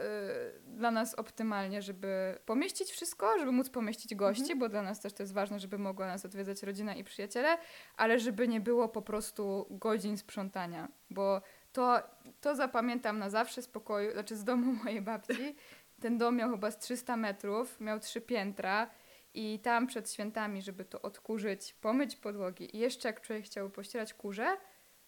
dla 0.68 0.92
nas 0.92 1.16
optymalnie, 1.16 1.82
żeby 1.82 2.40
pomieścić 2.46 2.92
wszystko, 2.92 3.40
żeby 3.40 3.52
móc 3.52 3.70
pomieścić 3.70 4.16
gości, 4.16 4.42
mhm. 4.42 4.60
bo 4.60 4.70
dla 4.70 4.82
nas 4.82 5.00
też 5.00 5.14
to 5.14 5.24
jest 5.24 5.34
ważne, 5.34 5.60
żeby 5.60 5.78
mogła 5.78 6.08
nas 6.08 6.26
odwiedzać 6.26 6.64
rodzina 6.64 6.96
i 6.96 7.04
przyjaciele, 7.04 7.58
ale 7.98 8.20
żeby 8.20 8.48
nie 8.48 8.62
było 8.62 8.90
po 8.90 9.02
prostu 9.02 9.68
godzin 9.70 10.18
sprzątania, 10.18 10.88
bo 11.10 11.42
to, 11.76 12.00
to 12.42 12.56
zapamiętam 12.56 13.20
na 13.20 13.30
zawsze 13.30 13.62
z 13.62 13.68
pokoju, 13.68 14.12
znaczy 14.12 14.36
z 14.36 14.44
domu 14.44 14.74
mojej 14.84 15.02
babci, 15.02 15.56
ten 16.02 16.18
dom 16.18 16.36
miał 16.36 16.52
chyba 16.52 16.72
z 16.72 16.80
300 16.80 17.18
metrów, 17.18 17.80
miał 17.80 18.00
trzy 18.00 18.22
piętra 18.22 18.90
i 19.34 19.60
tam 19.60 19.88
przed 19.88 20.12
świętami, 20.12 20.62
żeby 20.62 20.86
to 20.86 21.02
odkurzyć, 21.02 21.74
pomyć 21.74 22.16
podłogi 22.16 22.76
i 22.76 22.80
jeszcze 22.80 23.10
jak 23.10 23.22
człowiek 23.22 23.46
chciał 23.46 23.70
pościerać 23.70 24.14
kurze, 24.14 24.58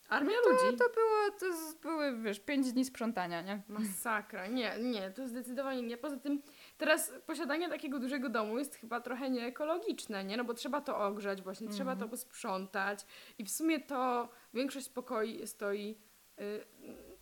Armia 0.10 0.36
to, 0.44 0.50
ludzi. 0.50 0.78
To 0.78 0.90
było, 0.90 1.32
to 1.40 1.46
były, 1.82 2.22
wiesz, 2.22 2.40
pięć 2.40 2.74
dni 2.74 2.86
sprzątania, 2.86 3.42
nie? 3.42 3.62
Masakra. 3.68 4.48
Nie, 4.48 4.78
nie, 4.80 5.12
to 5.12 5.28
zdecydowanie 5.28 5.82
nie. 5.82 5.98
Poza 5.98 6.18
tym 6.18 6.42
teraz 6.78 7.14
posiadanie 7.26 7.70
takiego 7.70 8.00
dużego 8.00 8.30
domu 8.30 8.60
jest 8.60 8.76
chyba 8.76 9.02
trochę 9.02 9.30
nieekologiczne, 9.30 10.24
nie? 10.24 10.38
No 10.38 10.44
bo 10.44 10.54
trzeba 10.54 10.82
to 10.82 10.98
ogrzać 10.98 11.42
właśnie, 11.42 11.66
mm 11.66 11.78
trzeba 11.78 11.96
to 11.96 12.08
posprzątać 12.08 13.06
i 13.38 13.44
w 13.44 13.52
sumie 13.52 13.80
to 13.80 14.30
większość 14.54 14.90
pokoi 14.90 15.48
stoi 15.48 15.98
y, 16.40 16.66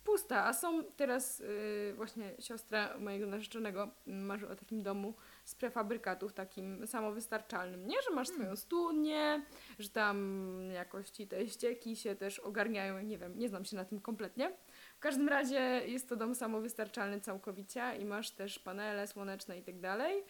pusta, 0.06 0.44
a 0.44 0.52
są 0.52 0.84
teraz 0.84 1.38
yy, 1.38 1.94
właśnie 1.96 2.34
siostra 2.38 2.98
mojego 2.98 3.26
narzeczonego 3.26 3.90
marzy 4.06 4.48
o 4.48 4.56
takim 4.56 4.82
domu 4.82 5.14
z 5.44 5.54
prefabrykatów, 5.54 6.32
takim 6.32 6.86
samowystarczalnym. 6.86 7.86
Nie, 7.86 7.96
że 8.02 8.14
masz 8.14 8.28
swoją 8.28 8.42
hmm. 8.42 8.56
studnię, 8.56 9.42
że 9.78 9.88
tam 9.88 10.58
jakoś 10.74 11.10
ci 11.10 11.28
te 11.28 11.48
ścieki 11.48 11.96
się 11.96 12.16
też 12.16 12.38
ogarniają, 12.38 13.02
nie 13.02 13.18
wiem, 13.18 13.38
nie 13.38 13.48
znam 13.48 13.64
się 13.64 13.76
na 13.76 13.84
tym 13.84 14.00
kompletnie. 14.00 14.52
W 14.96 15.00
każdym 15.00 15.28
razie 15.28 15.82
jest 15.86 16.08
to 16.08 16.16
dom 16.16 16.34
samowystarczalny 16.34 17.20
całkowicie 17.20 17.96
i 18.00 18.04
masz 18.04 18.30
też 18.30 18.58
panele 18.58 19.06
słoneczne 19.06 19.58
i 19.58 19.62
tak 19.62 19.80
dalej. 19.80 20.24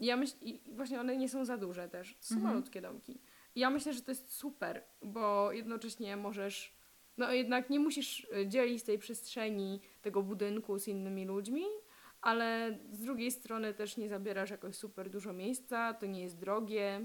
I 0.00 0.06
ja 0.06 0.16
myślę, 0.16 0.38
i 0.42 0.60
właśnie 0.74 1.00
one 1.00 1.16
nie 1.16 1.28
są 1.28 1.44
za 1.44 1.56
duże 1.56 1.88
też, 1.88 2.16
są 2.20 2.34
mhm. 2.34 2.54
malutkie 2.54 2.80
domki. 2.80 3.20
I 3.54 3.60
ja 3.60 3.70
myślę, 3.70 3.92
że 3.92 4.02
to 4.02 4.10
jest 4.10 4.32
super, 4.32 4.84
bo 5.02 5.52
jednocześnie 5.52 6.16
możesz 6.16 6.81
no 7.22 7.32
jednak 7.32 7.70
nie 7.70 7.80
musisz 7.80 8.26
y, 8.36 8.48
dzielić 8.48 8.82
tej 8.82 8.98
przestrzeni, 8.98 9.80
tego 10.02 10.22
budynku 10.22 10.78
z 10.78 10.88
innymi 10.88 11.24
ludźmi, 11.26 11.64
ale 12.20 12.78
z 12.92 13.00
drugiej 13.00 13.30
strony 13.30 13.74
też 13.74 13.96
nie 13.96 14.08
zabierasz 14.08 14.50
jakoś 14.50 14.76
super 14.76 15.10
dużo 15.10 15.32
miejsca, 15.32 15.94
to 15.94 16.06
nie 16.06 16.22
jest 16.22 16.38
drogie 16.38 17.00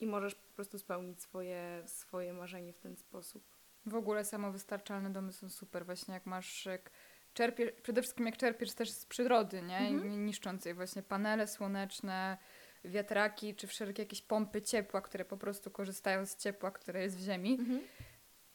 i 0.00 0.06
możesz 0.06 0.34
po 0.34 0.54
prostu 0.54 0.78
spełnić 0.78 1.22
swoje, 1.22 1.82
swoje 1.86 2.32
marzenie 2.32 2.72
w 2.72 2.78
ten 2.78 2.96
sposób. 2.96 3.44
W 3.86 3.94
ogóle 3.94 4.24
samowystarczalne 4.24 5.10
domy 5.10 5.32
są 5.32 5.50
super, 5.50 5.86
właśnie 5.86 6.14
jak 6.14 6.26
masz, 6.26 6.66
jak 6.66 6.90
czerpiesz, 7.34 7.72
przede 7.82 8.02
wszystkim 8.02 8.26
jak 8.26 8.36
czerpiesz 8.36 8.74
też 8.74 8.90
z 8.90 9.06
przyrody, 9.06 9.62
nie? 9.62 9.78
Mhm. 9.78 10.26
Niszczącej 10.26 10.74
właśnie 10.74 11.02
panele 11.02 11.46
słoneczne, 11.46 12.38
wiatraki, 12.84 13.54
czy 13.54 13.66
wszelkie 13.66 14.02
jakieś 14.02 14.22
pompy 14.22 14.62
ciepła, 14.62 15.00
które 15.00 15.24
po 15.24 15.36
prostu 15.36 15.70
korzystają 15.70 16.26
z 16.26 16.36
ciepła, 16.36 16.70
które 16.70 17.02
jest 17.02 17.16
w 17.16 17.20
ziemi. 17.20 17.56
Mhm. 17.60 17.80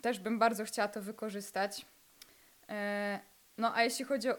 Też 0.01 0.19
bym 0.19 0.39
bardzo 0.39 0.65
chciała 0.65 0.87
to 0.87 1.01
wykorzystać. 1.01 1.85
E, 2.69 3.19
no 3.57 3.75
a 3.75 3.83
jeśli 3.83 4.05
chodzi 4.05 4.29
o, 4.29 4.37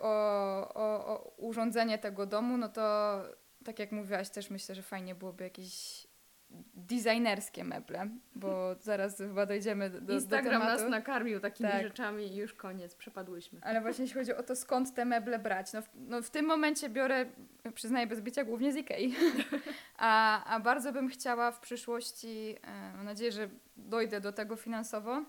o, 0.74 1.06
o 1.06 1.34
urządzenie 1.36 1.98
tego 1.98 2.26
domu, 2.26 2.58
no 2.58 2.68
to 2.68 3.22
tak 3.64 3.78
jak 3.78 3.92
mówiłaś, 3.92 4.30
też 4.30 4.50
myślę, 4.50 4.74
że 4.74 4.82
fajnie 4.82 5.14
byłoby 5.14 5.44
jakieś 5.44 6.06
designerskie 6.74 7.64
meble, 7.64 8.08
bo 8.34 8.74
zaraz 8.80 9.18
chyba 9.18 9.46
dojdziemy 9.46 9.90
do, 9.90 10.14
Instagram 10.14 10.62
do 10.62 10.68
nas 10.68 10.88
nakarmił 10.90 11.40
takimi 11.40 11.70
tak. 11.70 11.82
rzeczami 11.82 12.24
i 12.24 12.36
już 12.36 12.54
koniec, 12.54 12.94
przepadłyśmy. 12.94 13.60
Ale 13.62 13.80
właśnie 13.80 14.04
jeśli 14.04 14.20
chodzi 14.20 14.34
o 14.34 14.42
to, 14.42 14.56
skąd 14.56 14.94
te 14.94 15.04
meble 15.04 15.38
brać, 15.38 15.72
no 15.72 15.82
w, 15.82 15.88
no 15.94 16.22
w 16.22 16.30
tym 16.30 16.46
momencie 16.46 16.88
biorę, 16.88 17.26
przyznaję 17.74 18.06
bez 18.06 18.20
bycia, 18.20 18.44
głównie 18.44 18.72
z 18.72 18.76
Ikei. 18.76 19.14
a, 19.96 20.44
a 20.44 20.60
bardzo 20.60 20.92
bym 20.92 21.08
chciała 21.08 21.52
w 21.52 21.60
przyszłości, 21.60 22.56
e, 22.62 22.96
mam 22.96 23.04
nadzieję, 23.04 23.32
że 23.32 23.48
dojdę 23.76 24.20
do 24.20 24.32
tego 24.32 24.56
finansowo, 24.56 25.24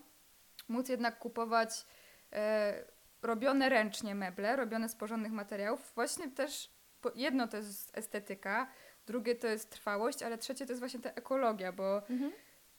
móc 0.68 0.90
jednak 0.90 1.20
kupować 1.20 1.86
e, 2.34 2.84
robione 3.22 3.70
ręcznie 3.70 4.16
meble, 4.16 4.56
robione 4.56 4.90
z 4.90 4.96
porządnych 4.96 5.32
materiałów. 5.32 5.92
Właśnie 5.96 6.32
też 6.32 6.70
jedno 7.16 7.48
to 7.48 7.58
jest 7.58 7.98
estetyka, 7.98 8.68
drugie 9.08 9.36
to 9.36 9.48
jest 9.48 9.70
trwałość, 9.70 10.24
ale 10.24 10.38
trzecie 10.38 10.66
to 10.66 10.72
jest 10.72 10.80
właśnie 10.80 11.00
ta 11.00 11.10
ekologia, 11.10 11.72
bo 11.72 12.08
mhm. 12.10 12.32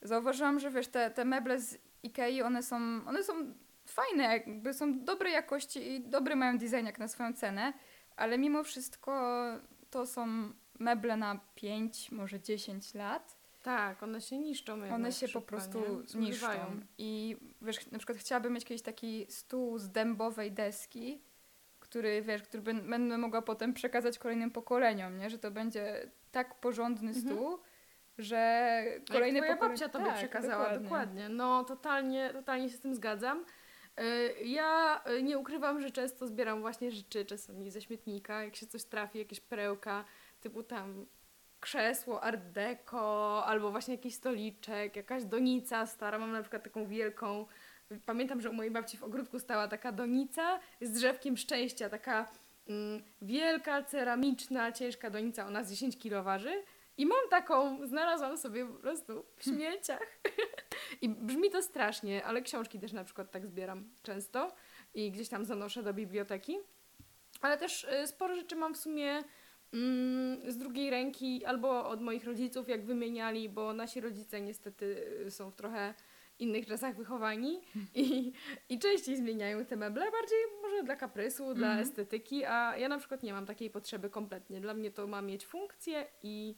zauważyłam, 0.03 0.61
że 0.61 0.71
wiesz, 0.71 0.89
te, 0.89 1.11
te 1.11 1.25
meble 1.25 1.61
z 1.61 1.79
Ikei, 2.03 2.43
one 2.43 2.63
są, 2.63 2.77
one 3.07 3.25
są 3.25 3.55
fajne, 3.87 4.25
jakby 4.25 4.75
są 4.75 5.05
dobrej 5.05 5.33
jakości 5.33 5.93
i 5.93 6.01
dobry 6.01 6.37
mają 6.37 6.59
design 6.59 6.87
jak 6.87 6.99
na 6.99 7.09
swoją 7.09 7.33
cenę, 7.33 7.73
ale 8.17 8.39
mimo 8.39 8.65
wszystko 8.65 9.43
to 9.91 10.07
są 10.07 10.53
meble 10.79 11.17
na 11.17 11.41
5, 11.55 12.13
może 12.13 12.41
10 12.41 12.95
lat. 12.95 13.38
Tak, 13.63 14.03
one 14.03 14.21
się 14.21 14.39
niszczą. 14.39 14.73
One 14.95 15.13
się 15.13 15.29
po 15.29 15.41
prostu 15.41 16.05
niszczą. 16.15 16.81
I 16.99 17.37
wiesz, 17.63 17.91
na 17.91 17.99
przykład 17.99 18.19
chciałabym 18.19 18.53
mieć 18.53 18.65
kiedyś 18.65 18.83
taki 18.83 19.27
stół 19.29 19.79
z 19.79 19.91
dębowej 19.91 20.53
deski, 20.53 21.23
który, 21.81 22.23
wiesz, 22.23 22.43
który 22.43 22.63
będę 22.63 23.19
mogła 23.19 23.43
potem 23.43 23.75
przekazać 23.75 24.19
kolejnym 24.19 24.51
pokoleniom, 24.51 25.19
nie? 25.19 25.31
Że 25.31 25.39
to 25.39 25.51
będzie 25.51 26.11
tak 26.33 26.55
porządny 26.61 27.11
mhm. 27.11 27.27
stół, 27.27 27.59
że 28.19 28.83
kolejne 29.11 29.41
pokolenia... 29.41 29.69
babcia 29.69 29.89
to 29.89 29.99
tak, 29.99 30.17
przekazała, 30.17 30.65
dokładnie. 30.65 30.83
dokładnie. 30.83 31.29
No, 31.29 31.65
totalnie, 31.65 32.31
totalnie 32.33 32.71
się 32.71 32.77
z 32.77 32.81
tym 32.81 32.95
zgadzam. 32.95 33.45
Y, 34.01 34.45
ja 34.45 35.01
y, 35.11 35.23
nie 35.23 35.39
ukrywam, 35.39 35.81
że 35.81 35.91
często 35.91 36.27
zbieram 36.27 36.61
właśnie 36.61 36.91
rzeczy 36.91 37.25
czasami 37.25 37.71
ze 37.71 37.81
śmietnika, 37.81 38.45
jak 38.45 38.57
się 38.57 38.67
coś 38.67 38.85
trafi, 38.85 39.19
jakieś 39.19 39.41
perełka, 39.41 40.05
typu 40.41 40.63
tam 40.63 41.07
krzesło 41.61 42.21
art 42.21 42.41
deco, 42.41 43.45
albo 43.47 43.71
właśnie 43.71 43.95
jakiś 43.95 44.15
stoliczek, 44.15 44.97
jakaś 44.97 45.25
donica 45.25 45.87
stara. 45.87 46.19
Mam 46.19 46.33
na 46.33 46.41
przykład 46.41 46.63
taką 46.63 46.87
wielką, 46.87 47.47
pamiętam, 48.07 48.41
że 48.41 48.51
u 48.51 48.53
mojej 48.53 48.73
babci 48.73 48.97
w 48.97 49.05
ogródku 49.05 49.39
stała 49.39 49.69
taka 49.69 49.93
donica 49.93 50.61
z 50.81 50.91
drzewkiem 50.91 51.37
szczęścia, 51.37 51.89
taka 51.89 52.29
mm, 52.69 53.03
wielka, 53.23 53.83
ceramiczna, 53.83 54.73
ciężka 54.73 55.11
donica, 55.11 55.47
ona 55.47 55.65
z 55.65 55.71
10 55.71 55.99
kilo 55.99 56.23
waży. 56.23 56.63
I 56.97 57.07
mam 57.07 57.29
taką, 57.31 57.87
znalazłam 57.87 58.39
sobie 58.39 58.67
po 58.67 58.79
prostu 58.79 59.25
w 59.37 59.45
śmieciach. 59.45 60.19
I 61.03 61.09
brzmi 61.09 61.51
to 61.51 61.63
strasznie, 61.63 62.25
ale 62.25 62.43
książki 62.43 62.79
też 62.81 62.93
na 62.93 63.05
przykład 63.05 63.31
tak 63.31 63.47
zbieram 63.47 63.91
często 64.03 64.53
i 64.95 65.11
gdzieś 65.11 65.29
tam 65.29 65.45
zanoszę 65.45 65.83
do 65.83 65.95
biblioteki. 65.95 66.59
Ale 67.41 67.59
też 67.59 67.85
y, 67.85 68.07
sporo 68.07 68.35
rzeczy 68.35 68.57
mam 68.57 68.75
w 68.75 68.79
sumie 68.79 69.23
z 70.49 70.57
drugiej 70.57 70.91
ręki 70.91 71.45
albo 71.45 71.89
od 71.89 72.01
moich 72.01 72.25
rodziców, 72.25 72.69
jak 72.69 72.85
wymieniali, 72.85 73.49
bo 73.49 73.73
nasi 73.73 74.01
rodzice 74.01 74.41
niestety 74.41 74.85
y, 75.27 75.31
są 75.31 75.51
w 75.51 75.55
trochę 75.55 75.95
innych 76.39 76.67
czasach 76.67 76.97
wychowani 76.97 77.61
i, 77.95 78.33
i 78.69 78.79
częściej 78.79 79.17
zmieniają 79.17 79.65
te 79.65 79.77
meble, 79.77 80.11
bardziej 80.11 80.39
może 80.63 80.83
dla 80.83 80.97
kaprysu, 80.97 81.45
mm. 81.45 81.57
dla 81.57 81.67
mhm. 81.67 81.89
estetyki, 81.89 82.45
a 82.45 82.77
ja 82.77 82.89
na 82.89 82.99
przykład 82.99 83.23
nie 83.23 83.33
mam 83.33 83.47
takiej 83.47 83.71
potrzeby 83.71 84.11
kompletnie. 84.11 84.61
Dla 84.61 84.75
mnie 84.75 84.91
to 84.91 85.07
ma 85.07 85.23
mieć 85.23 85.47
funkcję 85.47 86.07
i 86.23 86.55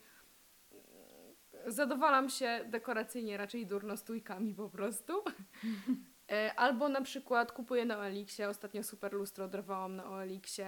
zadowalam 1.67 2.29
się 2.29 2.61
dekoracyjnie 2.67 3.37
raczej 3.37 3.67
durnostójkami 3.67 4.55
po 4.55 4.69
prostu. 4.69 5.13
E, 6.31 6.55
albo 6.55 6.89
na 6.89 7.01
przykład 7.01 7.53
kupuję 7.53 7.85
na 7.85 7.99
Oeliksie, 7.99 8.45
ostatnio 8.45 8.83
super 8.83 9.13
lustro 9.13 9.49
dorwałam 9.49 9.97
na 9.97 10.11
Oeliksie, 10.11 10.63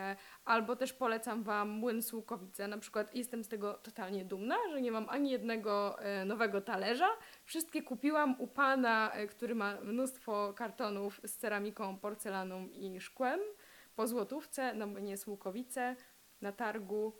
albo 0.45 0.77
też 0.77 0.93
polecam 0.93 1.43
Wam 1.43 1.69
młyn 1.69 2.03
Słukowice. 2.03 2.69
Na 2.69 2.79
przykład 2.79 3.15
jestem 3.15 3.45
z 3.45 3.49
tego 3.49 3.75
totalnie 3.75 4.25
dumna, 4.25 4.57
że 4.71 4.81
nie 4.81 4.93
mam 4.93 5.09
ani 5.09 5.31
jednego 5.31 5.99
e, 5.99 6.25
nowego 6.25 6.61
talerza. 6.61 7.09
Wszystkie 7.45 7.83
kupiłam 7.83 8.41
u 8.41 8.47
pana, 8.47 9.13
e, 9.13 9.27
który 9.27 9.55
ma 9.55 9.81
mnóstwo 9.81 10.55
kartonów 10.57 11.21
z 11.25 11.37
ceramiką, 11.37 11.99
porcelaną 11.99 12.69
i 12.69 13.01
szkłem 13.01 13.41
po 13.97 14.07
złotówce 14.07 14.75
na 14.75 14.87
młynie 14.87 15.17
Słukowice 15.17 15.97
na 16.41 16.53
targu. 16.53 17.13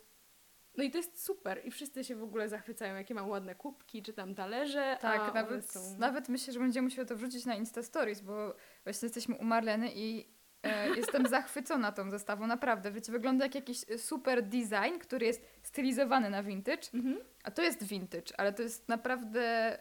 No 0.77 0.83
i 0.83 0.91
to 0.91 0.97
jest 0.97 1.23
super 1.23 1.61
i 1.65 1.71
wszyscy 1.71 2.03
się 2.03 2.15
w 2.15 2.23
ogóle 2.23 2.49
zachwycają, 2.49 2.95
jakie 2.95 3.13
mam 3.13 3.29
ładne 3.29 3.55
kubki 3.55 4.03
czy 4.03 4.13
tam 4.13 4.35
talerze. 4.35 4.97
Tak, 5.01 5.33
nawet, 5.33 5.71
są... 5.71 5.97
nawet 5.97 6.29
myślę, 6.29 6.53
że 6.53 6.59
będziemy 6.59 6.85
musieli 6.85 7.07
to 7.07 7.15
wrzucić 7.15 7.45
na 7.45 7.55
Insta 7.55 7.83
Stories, 7.83 8.21
bo 8.21 8.55
właśnie 8.83 9.05
jesteśmy 9.05 9.35
u 9.35 9.43
Marleny 9.43 9.91
i 9.95 10.27
e, 10.63 10.89
jestem 10.89 11.27
zachwycona 11.27 11.91
tą 11.91 12.11
zestawą, 12.11 12.47
naprawdę. 12.47 12.91
Wiecie, 12.91 13.11
wygląda 13.11 13.45
jak 13.45 13.55
jakiś 13.55 13.85
super 13.97 14.43
design, 14.43 14.99
który 14.99 15.25
jest 15.25 15.45
stylizowany 15.63 16.29
na 16.29 16.43
vintage, 16.43 16.87
mhm. 16.93 17.19
a 17.43 17.51
to 17.51 17.61
jest 17.61 17.83
vintage, 17.83 18.33
ale 18.37 18.53
to 18.53 18.63
jest 18.63 18.89
naprawdę 18.89 19.77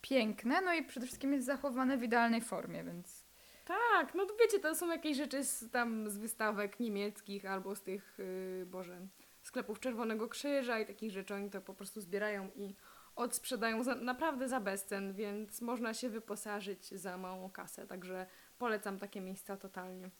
piękne, 0.00 0.60
no 0.60 0.74
i 0.74 0.82
przede 0.84 1.06
wszystkim 1.06 1.32
jest 1.32 1.46
zachowane 1.46 1.98
w 1.98 2.02
idealnej 2.02 2.40
formie, 2.40 2.84
więc... 2.84 3.26
Tak, 3.64 4.14
no 4.14 4.26
to 4.26 4.34
wiecie, 4.40 4.58
to 4.58 4.74
są 4.74 4.88
jakieś 4.88 5.16
rzeczy 5.16 5.44
z, 5.44 5.70
tam 5.70 6.10
z 6.10 6.18
wystawek 6.18 6.80
niemieckich 6.80 7.46
albo 7.46 7.74
z 7.74 7.82
tych, 7.82 8.18
yy, 8.18 8.66
Boże, 8.66 8.98
sklepów 9.46 9.80
Czerwonego 9.80 10.28
Krzyża 10.28 10.78
i 10.78 10.86
takich 10.86 11.10
rzeczy. 11.10 11.34
Oni 11.34 11.50
to 11.50 11.60
po 11.60 11.74
prostu 11.74 12.00
zbierają 12.00 12.50
i 12.54 12.74
odsprzedają 13.16 13.82
za, 13.82 13.94
naprawdę 13.94 14.48
za 14.48 14.60
bezcen, 14.60 15.14
więc 15.14 15.60
można 15.60 15.94
się 15.94 16.08
wyposażyć 16.08 16.88
za 16.88 17.18
małą 17.18 17.50
kasę. 17.50 17.86
Także 17.86 18.26
polecam 18.58 18.98
takie 18.98 19.20
miejsca 19.20 19.56
totalnie. 19.56 20.10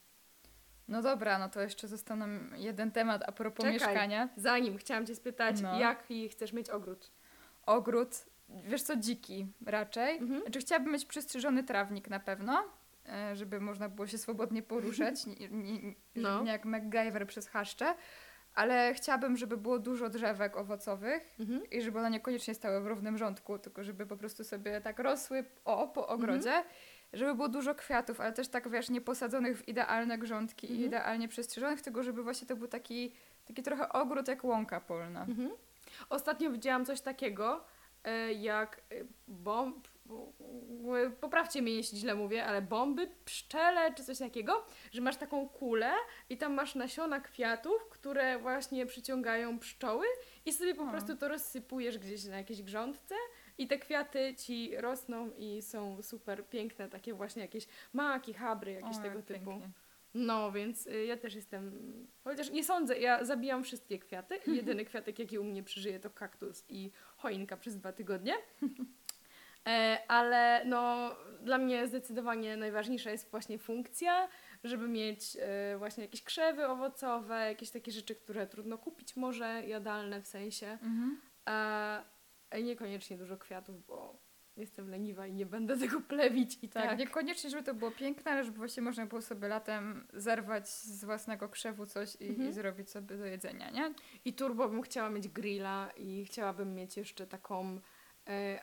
No 0.87 1.01
dobra, 1.01 1.39
no 1.39 1.49
to 1.49 1.61
jeszcze 1.61 1.87
został 1.87 2.17
nam 2.17 2.51
jeden 2.55 2.91
temat 2.91 3.23
a 3.27 3.31
propos 3.31 3.65
Czekaj, 3.65 3.73
mieszkania. 3.73 4.29
Zanim 4.35 4.77
chciałam 4.77 5.05
Cię 5.05 5.15
spytać, 5.15 5.61
no. 5.61 5.79
jaki 5.79 6.29
chcesz 6.29 6.53
mieć 6.53 6.69
ogród? 6.69 7.11
Ogród, 7.65 8.25
wiesz 8.49 8.81
co, 8.81 8.95
dziki 8.95 9.47
raczej. 9.65 10.17
Mhm. 10.17 10.41
Znaczy 10.41 10.59
chciałabym 10.59 10.93
mieć 10.93 11.05
przystrzyżony 11.05 11.63
trawnik 11.63 12.09
na 12.09 12.19
pewno, 12.19 12.63
e, 13.05 13.35
żeby 13.35 13.59
można 13.59 13.89
było 13.89 14.07
się 14.07 14.17
swobodnie 14.17 14.63
poruszać, 14.63 15.25
nie, 15.25 15.35
nie, 15.49 15.81
nie, 15.81 15.93
no. 16.15 16.43
nie 16.43 16.51
jak 16.51 16.65
MacGyver 16.65 17.27
przez 17.27 17.47
chaszcze 17.47 17.95
ale 18.57 18.93
chciałabym, 18.93 19.37
żeby 19.37 19.57
było 19.57 19.79
dużo 19.79 20.09
drzewek 20.09 20.57
owocowych 20.57 21.35
mhm. 21.39 21.69
i 21.69 21.81
żeby 21.81 21.99
one 21.99 22.09
niekoniecznie 22.09 22.53
stały 22.55 22.81
w 22.81 22.87
równym 22.87 23.17
rządku, 23.17 23.59
tylko 23.59 23.83
żeby 23.83 24.05
po 24.05 24.17
prostu 24.17 24.43
sobie 24.43 24.81
tak 24.81 24.99
rosły 24.99 25.45
o, 25.65 25.87
po 25.87 26.07
ogrodzie. 26.07 26.49
Mhm. 26.49 26.65
Żeby 27.13 27.35
było 27.35 27.49
dużo 27.49 27.75
kwiatów, 27.75 28.21
ale 28.21 28.33
też 28.33 28.47
tak, 28.47 28.69
wiesz, 28.69 28.89
nie 28.89 29.01
posadzonych 29.01 29.57
w 29.57 29.67
idealne 29.67 30.17
grządki 30.17 30.67
mhm. 30.67 30.83
i 30.83 30.87
idealnie 30.87 31.27
przestrzeżonych, 31.27 31.81
tylko 31.81 32.03
żeby 32.03 32.23
właśnie 32.23 32.47
to 32.47 32.55
był 32.55 32.67
taki, 32.67 33.13
taki 33.45 33.63
trochę 33.63 33.89
ogród 33.89 34.27
jak 34.27 34.43
łąka 34.43 34.81
polna. 34.81 35.21
Mhm. 35.21 35.51
Ostatnio 36.09 36.51
widziałam 36.51 36.85
coś 36.85 37.01
takiego, 37.01 37.63
e, 38.03 38.33
jak 38.33 38.77
e, 38.77 38.95
bomb, 39.27 39.87
poprawcie 41.21 41.61
mnie, 41.61 41.73
jeśli 41.73 41.97
źle 41.97 42.15
mówię, 42.15 42.45
ale 42.45 42.61
bomby, 42.61 43.09
pszczele 43.25 43.93
czy 43.93 44.03
coś 44.03 44.19
takiego, 44.19 44.65
że 44.91 45.01
masz 45.01 45.17
taką 45.17 45.49
kulę 45.49 45.91
i 46.29 46.37
tam 46.37 46.53
masz 46.53 46.75
nasiona 46.75 47.19
kwiatów, 47.19 47.89
które 47.89 48.39
właśnie 48.39 48.85
przyciągają 48.85 49.59
pszczoły 49.59 50.05
i 50.45 50.53
sobie 50.53 50.75
po 50.75 50.87
prostu 50.87 51.17
to 51.17 51.27
rozsypujesz 51.27 51.97
gdzieś 51.97 52.25
na 52.25 52.37
jakiejś 52.37 52.63
grządce 52.63 53.15
i 53.57 53.67
te 53.67 53.77
kwiaty 53.77 54.35
ci 54.35 54.77
rosną 54.77 55.31
i 55.37 55.61
są 55.61 56.01
super 56.01 56.49
piękne, 56.49 56.89
takie 56.89 57.13
właśnie 57.13 57.41
jakieś 57.41 57.67
maki, 57.93 58.33
habry, 58.33 58.71
jakieś 58.71 58.97
o, 58.97 59.01
tego 59.01 59.21
typu. 59.21 59.51
Pięknie. 59.51 59.69
No, 60.13 60.51
więc 60.51 60.87
y, 60.87 61.05
ja 61.05 61.17
też 61.17 61.35
jestem, 61.35 61.71
chociaż 62.23 62.51
nie 62.51 62.63
sądzę, 62.63 62.99
ja 62.99 63.25
zabijam 63.25 63.63
wszystkie 63.63 63.99
kwiaty 63.99 64.39
jedyny 64.47 64.85
kwiatek, 64.89 65.19
jaki 65.19 65.39
u 65.39 65.43
mnie 65.43 65.63
przeżyje 65.63 65.99
to 65.99 66.09
kaktus 66.09 66.65
i 66.69 66.91
choinka 67.17 67.57
przez 67.57 67.77
dwa 67.77 67.91
tygodnie. 67.91 68.33
E, 69.67 69.99
ale 70.07 70.65
no, 70.65 71.11
dla 71.41 71.57
mnie 71.57 71.87
zdecydowanie 71.87 72.57
najważniejsza 72.57 73.11
jest 73.11 73.31
właśnie 73.31 73.59
funkcja, 73.59 74.27
żeby 74.63 74.87
mieć 74.87 75.37
e, 75.39 75.77
właśnie 75.77 76.03
jakieś 76.03 76.23
krzewy 76.23 76.67
owocowe, 76.67 77.47
jakieś 77.47 77.71
takie 77.71 77.91
rzeczy, 77.91 78.15
które 78.15 78.47
trudno 78.47 78.77
kupić 78.77 79.15
może, 79.15 79.63
jadalne 79.67 80.21
w 80.21 80.27
sensie. 80.27 80.67
Mhm. 80.67 81.21
A 81.45 82.03
niekoniecznie 82.63 83.17
dużo 83.17 83.37
kwiatów, 83.37 83.85
bo 83.85 84.27
jestem 84.57 84.89
leniwa 84.89 85.27
i 85.27 85.33
nie 85.33 85.45
będę 85.45 85.77
tego 85.77 86.01
plewić 86.01 86.59
i 86.61 86.69
tak. 86.69 86.83
tak. 86.83 86.99
Niekoniecznie, 86.99 87.49
żeby 87.49 87.63
to 87.63 87.73
było 87.73 87.91
piękne, 87.91 88.31
ale 88.31 88.43
żeby 88.43 88.57
właśnie 88.57 88.83
można 88.83 89.05
było 89.05 89.21
sobie 89.21 89.47
latem 89.47 90.07
zerwać 90.13 90.69
z 90.69 91.05
własnego 91.05 91.49
krzewu 91.49 91.85
coś 91.85 92.15
i, 92.19 92.27
mhm. 92.29 92.49
i 92.49 92.53
zrobić 92.53 92.89
sobie 92.89 93.17
do 93.17 93.25
jedzenia, 93.25 93.69
nie? 93.69 93.93
I 94.25 94.33
turbo 94.33 94.69
bym 94.69 94.81
chciała 94.81 95.09
mieć 95.09 95.27
grilla 95.27 95.89
i 95.97 96.25
chciałabym 96.25 96.75
mieć 96.75 96.97
jeszcze 96.97 97.27
taką 97.27 97.65
e, 97.65 97.79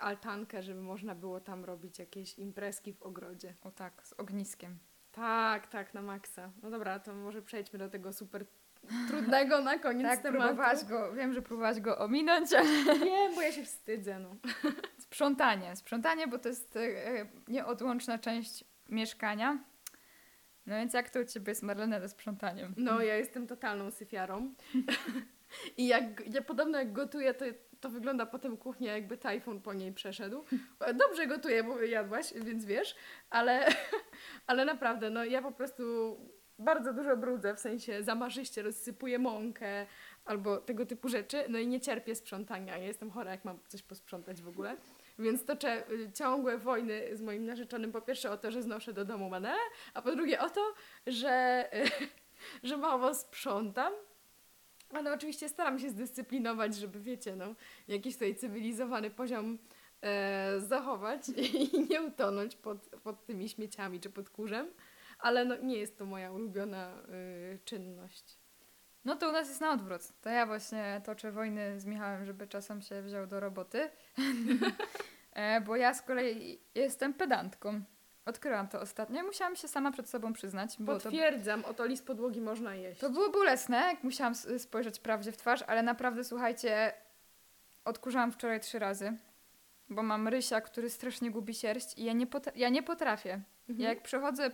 altankę, 0.01 0.63
żeby 0.63 0.81
można 0.81 1.15
było 1.15 1.41
tam 1.41 1.65
robić 1.65 1.99
jakieś 1.99 2.39
imprezki 2.39 2.93
w 2.93 3.03
ogrodzie. 3.03 3.55
O 3.63 3.71
tak, 3.71 4.07
z 4.07 4.13
ogniskiem. 4.13 4.79
Tak, 5.13 5.67
tak, 5.67 5.95
na 5.95 6.03
maksa. 6.03 6.51
No 6.63 6.71
dobra, 6.71 6.99
to 6.99 7.15
może 7.15 7.43
przejdźmy 7.43 7.79
do 7.79 7.89
tego 7.89 8.13
super 8.13 8.47
trudnego 9.09 9.61
na 9.61 9.79
koniec 9.79 10.09
tak, 10.09 10.23
tematu. 10.23 10.45
Próbowałaś 10.45 10.85
go, 10.85 11.13
wiem, 11.13 11.35
że 11.35 11.43
próbowałaś 11.43 11.81
go 11.81 11.99
ominąć, 11.99 12.53
ale... 12.53 12.99
Nie, 13.11 13.31
bo 13.35 13.43
ja 13.43 13.53
się 13.53 13.65
wstydzę, 13.65 14.19
no. 14.19 14.37
Sprzątanie. 14.99 15.77
Sprzątanie, 15.77 16.27
bo 16.27 16.39
to 16.39 16.49
jest 16.49 16.77
e, 16.77 16.81
nieodłączna 17.49 18.19
część 18.19 18.65
mieszkania. 18.89 19.59
No 20.67 20.77
więc 20.77 20.93
jak 20.93 21.11
to 21.11 21.21
u 21.21 21.25
Ciebie 21.25 21.51
jest, 21.51 21.63
Marlene, 21.63 22.01
ze 22.01 22.09
sprzątaniem? 22.09 22.75
No, 22.77 23.03
ja 23.03 23.17
jestem 23.17 23.47
totalną 23.47 23.91
syfiarą. 23.91 24.55
I 25.77 25.87
jak, 25.87 26.35
ja 26.35 26.43
podobno 26.43 26.79
jak 26.79 26.93
gotuję, 26.93 27.35
to, 27.35 27.45
to 27.85 27.91
wygląda 27.91 28.27
potem 28.27 28.57
kuchnia, 28.57 28.95
jakby 28.95 29.17
tajfun 29.17 29.61
po 29.61 29.75
niej 29.75 29.93
przeszedł. 29.93 30.45
Dobrze 30.95 31.27
gotuję, 31.27 31.65
bo 31.65 31.83
jadłaś, 31.83 32.35
więc 32.35 32.65
wiesz, 32.65 32.97
ale, 33.31 33.67
ale 34.47 34.65
naprawdę, 34.65 35.11
no 35.11 35.25
ja 35.25 35.43
po 35.43 35.53
prostu 35.53 36.17
bardzo 36.59 36.93
dużo 36.93 37.17
brudzę, 37.17 37.55
w 37.55 37.61
sensie 37.61 38.03
zamarzyście 38.03 38.63
rozsypuję 38.63 39.19
mąkę 39.19 39.87
albo 40.25 40.57
tego 40.57 40.87
typu 40.87 41.09
rzeczy, 41.09 41.45
no 41.49 41.59
i 41.59 41.67
nie 41.67 41.81
cierpię 41.81 42.15
sprzątania. 42.15 42.77
Ja 42.77 42.85
jestem 42.85 43.11
chora, 43.11 43.31
jak 43.31 43.45
mam 43.45 43.59
coś 43.69 43.83
posprzątać 43.83 44.43
w 44.43 44.49
ogóle. 44.49 44.77
Więc 45.19 45.45
toczę 45.45 45.91
y, 45.91 46.13
ciągłe 46.13 46.59
wojny 46.59 47.17
z 47.17 47.21
moim 47.21 47.47
narzeczonym 47.47 47.93
po 47.93 48.01
pierwsze 48.01 48.31
o 48.31 48.37
to, 48.37 48.51
że 48.51 48.63
znoszę 48.63 48.93
do 48.93 49.05
domu 49.05 49.31
manele, 49.31 49.63
a 49.95 50.03
po 50.03 50.17
drugie 50.17 50.41
o 50.41 50.51
to, 50.51 50.75
że, 51.07 51.69
że 52.63 52.77
mało 52.77 53.15
sprzątam. 53.15 53.93
Ale 54.97 55.13
oczywiście 55.13 55.49
staram 55.49 55.79
się 55.79 55.91
zdyscyplinować, 55.91 56.77
żeby 56.77 57.01
wiecie, 57.01 57.37
no, 57.37 57.55
jakiś 57.89 58.15
tutaj 58.15 58.35
cywilizowany 58.35 59.11
poziom 59.11 59.59
e, 60.01 60.61
zachować 60.61 61.29
i 61.73 61.87
nie 61.91 62.03
utonąć 62.03 62.57
pod, 62.57 62.79
pod 63.03 63.27
tymi 63.27 63.49
śmieciami 63.49 64.01
czy 64.01 64.11
pod 64.11 64.31
kurzem 64.31 64.67
ale 65.25 65.45
no, 65.45 65.57
nie 65.57 65.77
jest 65.77 65.99
to 65.99 66.07
moja 66.07 66.33
ulubiona 66.33 66.93
y, 67.55 67.59
czynność. 67.65 68.39
No 69.05 69.17
to 69.17 69.29
u 69.29 69.33
nas 69.33 69.49
jest 69.49 69.61
na 69.61 69.73
odwrót. 69.73 70.03
To 70.21 70.31
ja 70.31 70.47
właśnie 70.47 71.01
toczę 71.05 71.33
wojny 71.33 71.81
z 71.81 71.87
Michałem, 71.87 72.25
żeby 72.25 72.47
czasem 72.47 72.83
się 72.83 73.03
wziął 73.03 73.27
do 73.27 73.41
roboty. 73.41 73.91
e, 75.33 75.61
bo 75.61 75.77
ja 75.77 75.95
z 75.95 76.03
kolei 76.03 76.61
jestem 76.75 77.15
pedantką. 77.15 77.83
Odkryłam 78.27 78.69
to 78.69 78.81
ostatnio. 78.81 79.23
Musiałam 79.23 79.57
się 79.57 79.69
sama 79.69 79.93
przed 79.93 80.09
sobą 80.09 80.33
przyznać. 80.33 80.77
Potwierdzam, 80.87 81.63
to, 81.63 81.69
oto 81.69 81.87
list 81.87 82.07
podłogi 82.07 82.41
można 82.41 82.75
jeść. 82.75 83.01
To 83.01 83.11
było 83.11 83.31
bolesne, 83.31 83.77
jak 83.77 84.05
musiałam 84.05 84.35
spojrzeć 84.59 84.99
prawdzie 84.99 85.33
w 85.33 85.37
twarz, 85.37 85.63
ale 85.67 85.83
naprawdę, 85.83 86.25
słuchajcie, 86.25 86.93
odkurzałam 87.85 88.33
wczoraj 88.33 88.61
trzy 88.61 88.79
razy, 88.79 89.17
bo 89.91 90.03
mam 90.03 90.29
rysia, 90.29 90.61
który 90.61 90.91
strasznie 90.91 91.31
gubi 91.31 91.55
sierść 91.55 91.99
i 91.99 92.05
ja 92.05 92.13
nie, 92.13 92.27
ja 92.57 92.69
nie 92.69 92.83
potrafię. 92.83 93.33
Mhm. 93.69 93.81
Ja 93.81 93.89
jak 93.89 94.03
przechodzę 94.03 94.51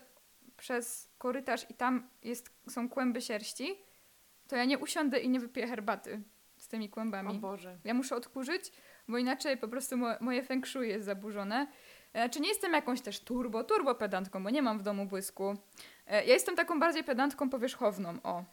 przez 0.56 1.10
korytarz 1.18 1.66
i 1.70 1.74
tam 1.74 2.08
jest, 2.22 2.50
są 2.68 2.88
kłęby 2.88 3.20
sierści, 3.20 3.78
to 4.49 4.56
ja 4.56 4.64
nie 4.64 4.78
usiądę 4.78 5.21
i 5.21 5.28
nie 5.28 5.40
wypiję 5.40 5.66
herbaty 5.66 6.23
z 6.56 6.68
tymi 6.68 6.88
kłębami. 6.88 7.28
O 7.30 7.34
Boże. 7.34 7.78
Ja 7.84 7.95
muszę 7.95 8.16
odkurzyć, 8.16 8.73
bo 9.08 9.18
inaczej 9.18 9.56
po 9.56 9.68
prostu 9.68 9.97
mo 9.97 10.08
moje 10.21 10.42
feng 10.42 10.66
shui 10.66 10.88
jest 10.88 11.04
zaburzone. 11.04 11.66
Znaczy 12.12 12.40
nie 12.40 12.49
jestem 12.49 12.73
jakąś 12.73 13.00
też 13.00 13.20
turbo, 13.20 13.64
turbo 13.64 13.94
pedantką, 13.94 14.42
bo 14.42 14.50
nie 14.50 14.62
mam 14.62 14.78
w 14.78 14.82
domu 14.82 15.06
błysku. 15.06 15.56
E, 16.06 16.25
ja 16.25 16.34
jestem 16.34 16.56
taką 16.56 16.80
bardziej 16.80 17.04
pedantką 17.04 17.50
powierzchowną, 17.50 18.18
o. 18.23 18.44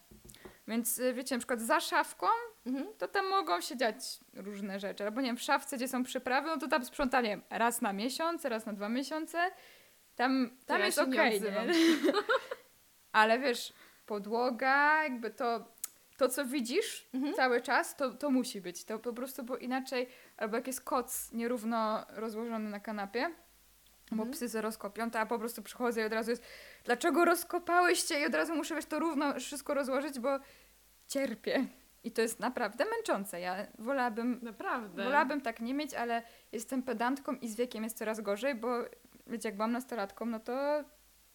Więc 0.68 0.98
e, 0.98 1.14
wiecie, 1.14 1.34
na 1.34 1.38
przykład 1.38 1.60
za 1.60 1.80
szafką, 1.80 2.26
mhm. 2.66 2.86
to 2.98 3.08
tam 3.08 3.28
mogą 3.28 3.60
się 3.60 3.76
dziać 3.76 4.20
różne 4.34 4.80
rzeczy. 4.80 5.04
Albo 5.04 5.20
nie 5.20 5.26
wiem, 5.26 5.36
w 5.36 5.42
szafce, 5.42 5.76
gdzie 5.76 5.88
są 5.88 6.02
przyprawy, 6.04 6.48
no 6.48 6.58
to 6.58 6.68
tam 6.68 6.84
sprzątanie 6.84 7.40
raz 7.50 7.80
na 7.82 7.92
miesiąc, 7.92 8.44
raz 8.44 8.66
na 8.66 8.72
dwa 8.72 8.88
miesiące. 8.88 9.38
Tam, 10.16 10.50
tam 10.66 10.80
ja 10.80 10.86
jest 10.86 10.98
okej, 10.98 11.38
okay? 11.38 11.72
Ale 13.12 13.38
wiesz, 13.38 13.72
podłoga, 14.06 15.02
jakby 15.02 15.30
to, 15.30 15.64
to 16.16 16.28
co 16.28 16.44
widzisz 16.44 17.08
mhm. 17.14 17.34
cały 17.34 17.60
czas, 17.60 17.96
to, 17.96 18.10
to 18.10 18.30
musi 18.30 18.60
być. 18.60 18.84
To 18.84 18.98
po 18.98 19.12
prostu, 19.12 19.44
bo 19.44 19.56
inaczej, 19.56 20.08
albo 20.36 20.56
jak 20.56 20.66
jest 20.66 20.80
koc 20.80 21.32
nierówno 21.32 22.06
rozłożony 22.08 22.70
na 22.70 22.80
kanapie. 22.80 23.30
Bo 24.12 24.26
psy 24.26 24.48
ze 24.48 24.62
rozkopią, 24.62 25.10
to 25.10 25.18
ja 25.18 25.26
po 25.26 25.38
prostu 25.38 25.62
przychodzę 25.62 26.00
i 26.00 26.04
od 26.04 26.12
razu 26.12 26.30
jest, 26.30 26.42
dlaczego 26.84 27.24
rozkopałyście? 27.24 28.20
I 28.20 28.26
od 28.26 28.34
razu 28.34 28.54
muszę 28.54 28.74
wiesz, 28.74 28.84
to 28.84 28.98
równo 28.98 29.40
wszystko 29.40 29.74
rozłożyć, 29.74 30.20
bo 30.20 30.38
cierpię. 31.08 31.66
I 32.04 32.10
to 32.10 32.22
jest 32.22 32.40
naprawdę 32.40 32.84
męczące. 32.96 33.40
Ja 33.40 33.66
wolałabym. 33.78 34.38
Naprawdę. 34.42 35.04
Wolałabym 35.04 35.40
tak 35.40 35.60
nie 35.60 35.74
mieć, 35.74 35.94
ale 35.94 36.22
jestem 36.52 36.82
pedantką 36.82 37.34
i 37.34 37.48
z 37.48 37.56
wiekiem 37.56 37.84
jest 37.84 37.98
coraz 37.98 38.20
gorzej, 38.20 38.54
bo 38.54 38.84
wiecie, 39.26 39.48
jak 39.48 39.56
byłam 39.56 39.72
nastolatką, 39.72 40.26
no 40.26 40.40
to 40.40 40.84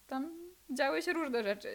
tam 0.06 0.44
działy 0.70 1.02
się 1.02 1.12
różne 1.12 1.42
rzeczy. 1.42 1.68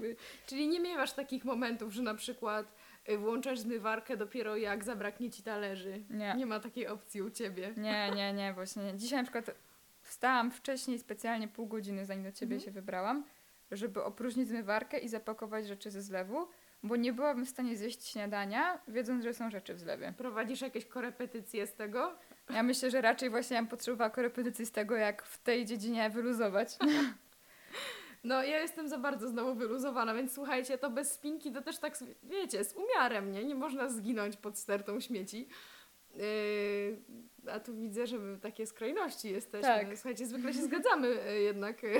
Czyli 0.46 0.68
nie 0.68 0.80
miewasz 0.80 1.12
takich 1.12 1.44
momentów, 1.44 1.92
że 1.92 2.02
na 2.02 2.14
przykład 2.14 2.66
y, 3.08 3.18
włączasz 3.18 3.58
zmywarkę 3.58 4.16
dopiero 4.16 4.56
jak 4.56 4.84
zabraknie 4.84 5.30
ci 5.30 5.42
talerzy. 5.42 6.04
Nie. 6.10 6.34
Nie 6.36 6.46
ma 6.46 6.60
takiej 6.60 6.88
opcji 6.88 7.22
u 7.22 7.30
ciebie. 7.30 7.74
Nie, 7.76 8.10
nie, 8.10 8.32
nie, 8.32 8.52
właśnie. 8.52 8.96
Dzisiaj 8.96 9.18
na 9.18 9.22
przykład 9.22 9.50
wstałam 10.06 10.50
wcześniej 10.50 10.98
specjalnie 10.98 11.48
pół 11.48 11.66
godziny, 11.66 12.06
zanim 12.06 12.24
do 12.24 12.32
ciebie 12.32 12.56
mhm. 12.56 12.64
się 12.64 12.70
wybrałam, 12.70 13.24
żeby 13.70 14.04
opróżnić 14.04 14.48
zmywarkę 14.48 14.98
i 14.98 15.08
zapakować 15.08 15.66
rzeczy 15.66 15.90
ze 15.90 16.02
zlewu, 16.02 16.48
bo 16.82 16.96
nie 16.96 17.12
byłabym 17.12 17.46
w 17.46 17.48
stanie 17.48 17.76
zjeść 17.76 18.06
śniadania, 18.06 18.80
wiedząc, 18.88 19.24
że 19.24 19.34
są 19.34 19.50
rzeczy 19.50 19.74
w 19.74 19.80
zlewie. 19.80 20.14
Prowadzisz 20.18 20.60
jakieś 20.60 20.86
korepetycje 20.86 21.66
z 21.66 21.74
tego? 21.74 22.18
Ja 22.50 22.62
myślę, 22.62 22.90
że 22.90 23.00
raczej 23.00 23.30
właśnie 23.30 23.56
bym 23.56 23.66
potrzebowała 23.66 24.10
korepetycji 24.10 24.66
z 24.66 24.72
tego, 24.72 24.96
jak 24.96 25.22
w 25.22 25.42
tej 25.42 25.64
dziedzinie 25.64 26.10
wyluzować. 26.10 26.76
No, 28.24 28.42
ja 28.42 28.60
jestem 28.60 28.88
za 28.88 28.98
bardzo 28.98 29.28
znowu 29.28 29.54
wyluzowana, 29.54 30.14
więc 30.14 30.34
słuchajcie, 30.34 30.78
to 30.78 30.90
bez 30.90 31.12
spinki 31.12 31.52
to 31.52 31.62
też 31.62 31.78
tak, 31.78 31.98
wiecie, 32.22 32.64
z 32.64 32.74
umiarem, 32.74 33.32
nie? 33.32 33.44
Nie 33.44 33.54
można 33.54 33.88
zginąć 33.88 34.36
pod 34.36 34.58
stertą 34.58 35.00
śmieci. 35.00 35.48
Yy, 36.16 37.52
a 37.52 37.60
tu 37.60 37.76
widzę, 37.76 38.06
że 38.06 38.18
my 38.18 38.38
takie 38.40 38.66
skrajności 38.66 39.30
jesteśmy. 39.30 39.68
Tak. 39.68 39.94
Słuchajcie, 39.94 40.26
zwykle 40.26 40.52
się 40.52 40.62
zgadzamy 40.62 41.08
yy, 41.08 41.40
jednak, 41.40 41.82
yy, 41.82 41.98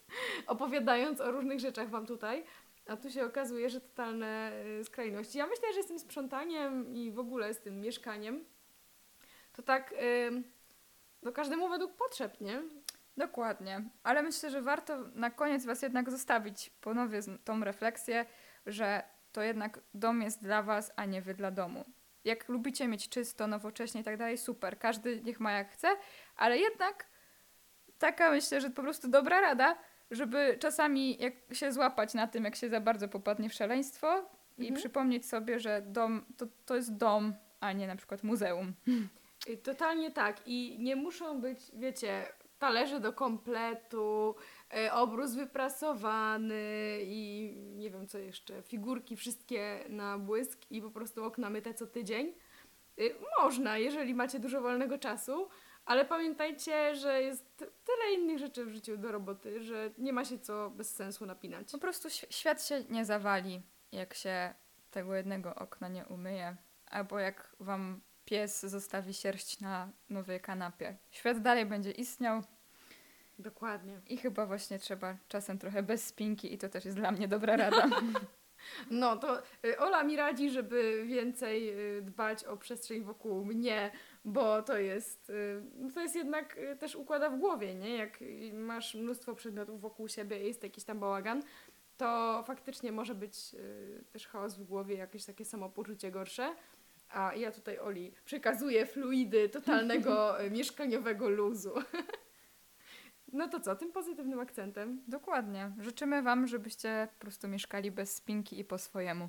opowiadając 0.46 1.20
o 1.20 1.30
różnych 1.30 1.60
rzeczach 1.60 1.90
Wam 1.90 2.06
tutaj. 2.06 2.44
A 2.86 2.96
tu 2.96 3.10
się 3.10 3.24
okazuje, 3.24 3.70
że 3.70 3.80
totalne 3.80 4.52
yy, 4.78 4.84
skrajności. 4.84 5.38
Ja 5.38 5.46
myślę, 5.46 5.72
że 5.72 5.82
z 5.82 5.86
tym 5.86 5.98
sprzątaniem 5.98 6.94
i 6.94 7.10
w 7.10 7.18
ogóle 7.18 7.54
z 7.54 7.60
tym 7.60 7.80
mieszkaniem 7.80 8.44
to 9.52 9.62
tak 9.62 9.92
yy, 9.92 10.42
no 11.22 11.32
każdemu 11.32 11.68
według 11.68 11.96
potrzeb, 11.96 12.40
nie? 12.40 12.62
Dokładnie. 13.16 13.84
Ale 14.02 14.22
myślę, 14.22 14.50
że 14.50 14.62
warto 14.62 14.98
na 15.14 15.30
koniec 15.30 15.64
Was 15.64 15.82
jednak 15.82 16.10
zostawić 16.10 16.70
ponownie 16.80 17.20
tą 17.44 17.64
refleksję, 17.64 18.26
że 18.66 19.02
to 19.32 19.42
jednak 19.42 19.80
dom 19.94 20.22
jest 20.22 20.42
dla 20.42 20.62
Was, 20.62 20.92
a 20.96 21.04
nie 21.04 21.22
Wy 21.22 21.34
dla 21.34 21.50
domu. 21.50 21.84
Jak 22.26 22.48
lubicie 22.48 22.88
mieć 22.88 23.08
czysto, 23.08 23.46
nowocześnie 23.46 24.00
i 24.00 24.04
tak 24.04 24.16
dalej, 24.16 24.38
super. 24.38 24.78
Każdy 24.78 25.22
niech 25.22 25.40
ma 25.40 25.52
jak 25.52 25.70
chce, 25.70 25.88
ale 26.36 26.58
jednak 26.58 27.06
taka 27.98 28.30
myślę, 28.30 28.60
że 28.60 28.70
po 28.70 28.82
prostu 28.82 29.08
dobra 29.08 29.40
rada, 29.40 29.78
żeby 30.10 30.56
czasami 30.60 31.22
jak 31.22 31.34
się 31.52 31.72
złapać 31.72 32.14
na 32.14 32.26
tym, 32.26 32.44
jak 32.44 32.56
się 32.56 32.68
za 32.68 32.80
bardzo 32.80 33.08
popadnie 33.08 33.48
w 33.48 33.54
szaleństwo 33.54 34.08
mhm. 34.16 34.28
i 34.58 34.72
przypomnieć 34.72 35.26
sobie, 35.26 35.60
że 35.60 35.82
dom 35.86 36.24
to, 36.36 36.46
to 36.66 36.76
jest 36.76 36.96
dom, 36.96 37.34
a 37.60 37.72
nie 37.72 37.86
na 37.86 37.96
przykład 37.96 38.22
muzeum. 38.22 38.72
Totalnie 39.62 40.10
tak. 40.10 40.36
I 40.46 40.76
nie 40.78 40.96
muszą 40.96 41.40
być, 41.40 41.60
wiecie, 41.74 42.24
talerze 42.58 43.00
do 43.00 43.12
kompletu, 43.12 44.34
e, 44.74 44.92
obrus 44.92 45.34
wyprasowany 45.34 46.98
i 47.02 47.52
nie 47.56 47.90
wiem 47.90 48.06
co 48.06 48.18
jeszcze, 48.18 48.62
figurki 48.62 49.16
wszystkie 49.16 49.84
na 49.88 50.18
błysk 50.18 50.70
i 50.70 50.82
po 50.82 50.90
prostu 50.90 51.24
okna 51.24 51.50
myte 51.50 51.74
co 51.74 51.86
tydzień. 51.86 52.34
E, 52.98 53.02
można, 53.42 53.78
jeżeli 53.78 54.14
macie 54.14 54.38
dużo 54.38 54.60
wolnego 54.60 54.98
czasu, 54.98 55.48
ale 55.84 56.04
pamiętajcie, 56.04 56.94
że 56.94 57.22
jest 57.22 57.56
tyle 57.58 58.14
innych 58.14 58.38
rzeczy 58.38 58.64
w 58.64 58.72
życiu 58.72 58.96
do 58.96 59.12
roboty, 59.12 59.62
że 59.62 59.90
nie 59.98 60.12
ma 60.12 60.24
się 60.24 60.38
co 60.38 60.70
bez 60.70 60.94
sensu 60.94 61.26
napinać. 61.26 61.72
Po 61.72 61.78
prostu 61.78 62.10
świat 62.10 62.66
się 62.66 62.84
nie 62.90 63.04
zawali, 63.04 63.62
jak 63.92 64.14
się 64.14 64.54
tego 64.90 65.14
jednego 65.14 65.54
okna 65.54 65.88
nie 65.88 66.06
umyje, 66.06 66.56
albo 66.86 67.18
jak 67.18 67.56
wam 67.60 68.00
pies 68.26 68.60
zostawi 68.60 69.14
sierść 69.14 69.60
na 69.60 69.88
nowej 70.10 70.40
kanapie. 70.40 70.96
Świat 71.10 71.42
dalej 71.42 71.66
będzie 71.66 71.90
istniał. 71.90 72.42
Dokładnie. 73.38 74.00
I 74.06 74.16
chyba 74.16 74.46
właśnie 74.46 74.78
trzeba 74.78 75.16
czasem 75.28 75.58
trochę 75.58 75.82
bez 75.82 76.06
spinki 76.06 76.54
i 76.54 76.58
to 76.58 76.68
też 76.68 76.84
jest 76.84 76.96
dla 76.96 77.10
mnie 77.10 77.28
dobra 77.28 77.56
rada. 77.56 77.88
No 78.90 79.16
to 79.16 79.42
y, 79.64 79.78
Ola 79.78 80.04
mi 80.04 80.16
radzi, 80.16 80.50
żeby 80.50 81.04
więcej 81.06 81.70
y, 81.98 82.02
dbać 82.02 82.44
o 82.44 82.56
przestrzeń 82.56 83.04
wokół 83.04 83.44
mnie, 83.44 83.90
bo 84.24 84.62
to 84.62 84.78
jest, 84.78 85.30
y, 85.30 85.92
to 85.94 86.00
jest 86.00 86.14
jednak 86.16 86.58
też 86.78 86.96
układa 86.96 87.30
w 87.30 87.38
głowie, 87.38 87.74
nie? 87.74 87.96
Jak 87.96 88.18
masz 88.52 88.94
mnóstwo 88.94 89.34
przedmiotów 89.34 89.80
wokół 89.80 90.08
siebie 90.08 90.42
i 90.42 90.46
jest 90.46 90.62
jakiś 90.62 90.84
tam 90.84 91.00
bałagan, 91.00 91.42
to 91.96 92.42
faktycznie 92.46 92.92
może 92.92 93.14
być 93.14 93.56
też 94.12 94.26
chaos 94.26 94.54
w 94.54 94.64
głowie, 94.64 94.96
jakieś 94.96 95.24
takie 95.24 95.44
samopoczucie 95.44 96.10
gorsze. 96.10 96.54
A 97.08 97.34
ja 97.34 97.50
tutaj 97.50 97.78
Oli 97.78 98.12
przekazuję 98.24 98.86
fluidy 98.86 99.48
totalnego 99.48 100.34
mieszkaniowego 100.50 101.28
luzu. 101.28 101.74
No 103.32 103.48
to 103.48 103.60
co, 103.60 103.76
tym 103.76 103.92
pozytywnym 103.92 104.40
akcentem? 104.40 105.02
Dokładnie. 105.08 105.72
Życzymy 105.78 106.22
Wam, 106.22 106.46
żebyście 106.46 107.08
po 107.14 107.20
prostu 107.20 107.48
mieszkali 107.48 107.90
bez 107.90 108.16
spinki 108.16 108.58
i 108.58 108.64
po 108.64 108.78
swojemu. 108.78 109.28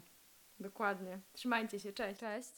Dokładnie. 0.60 1.20
Trzymajcie 1.34 1.80
się, 1.80 1.94
cześć. 1.94 2.20
Cześć. 2.20 2.52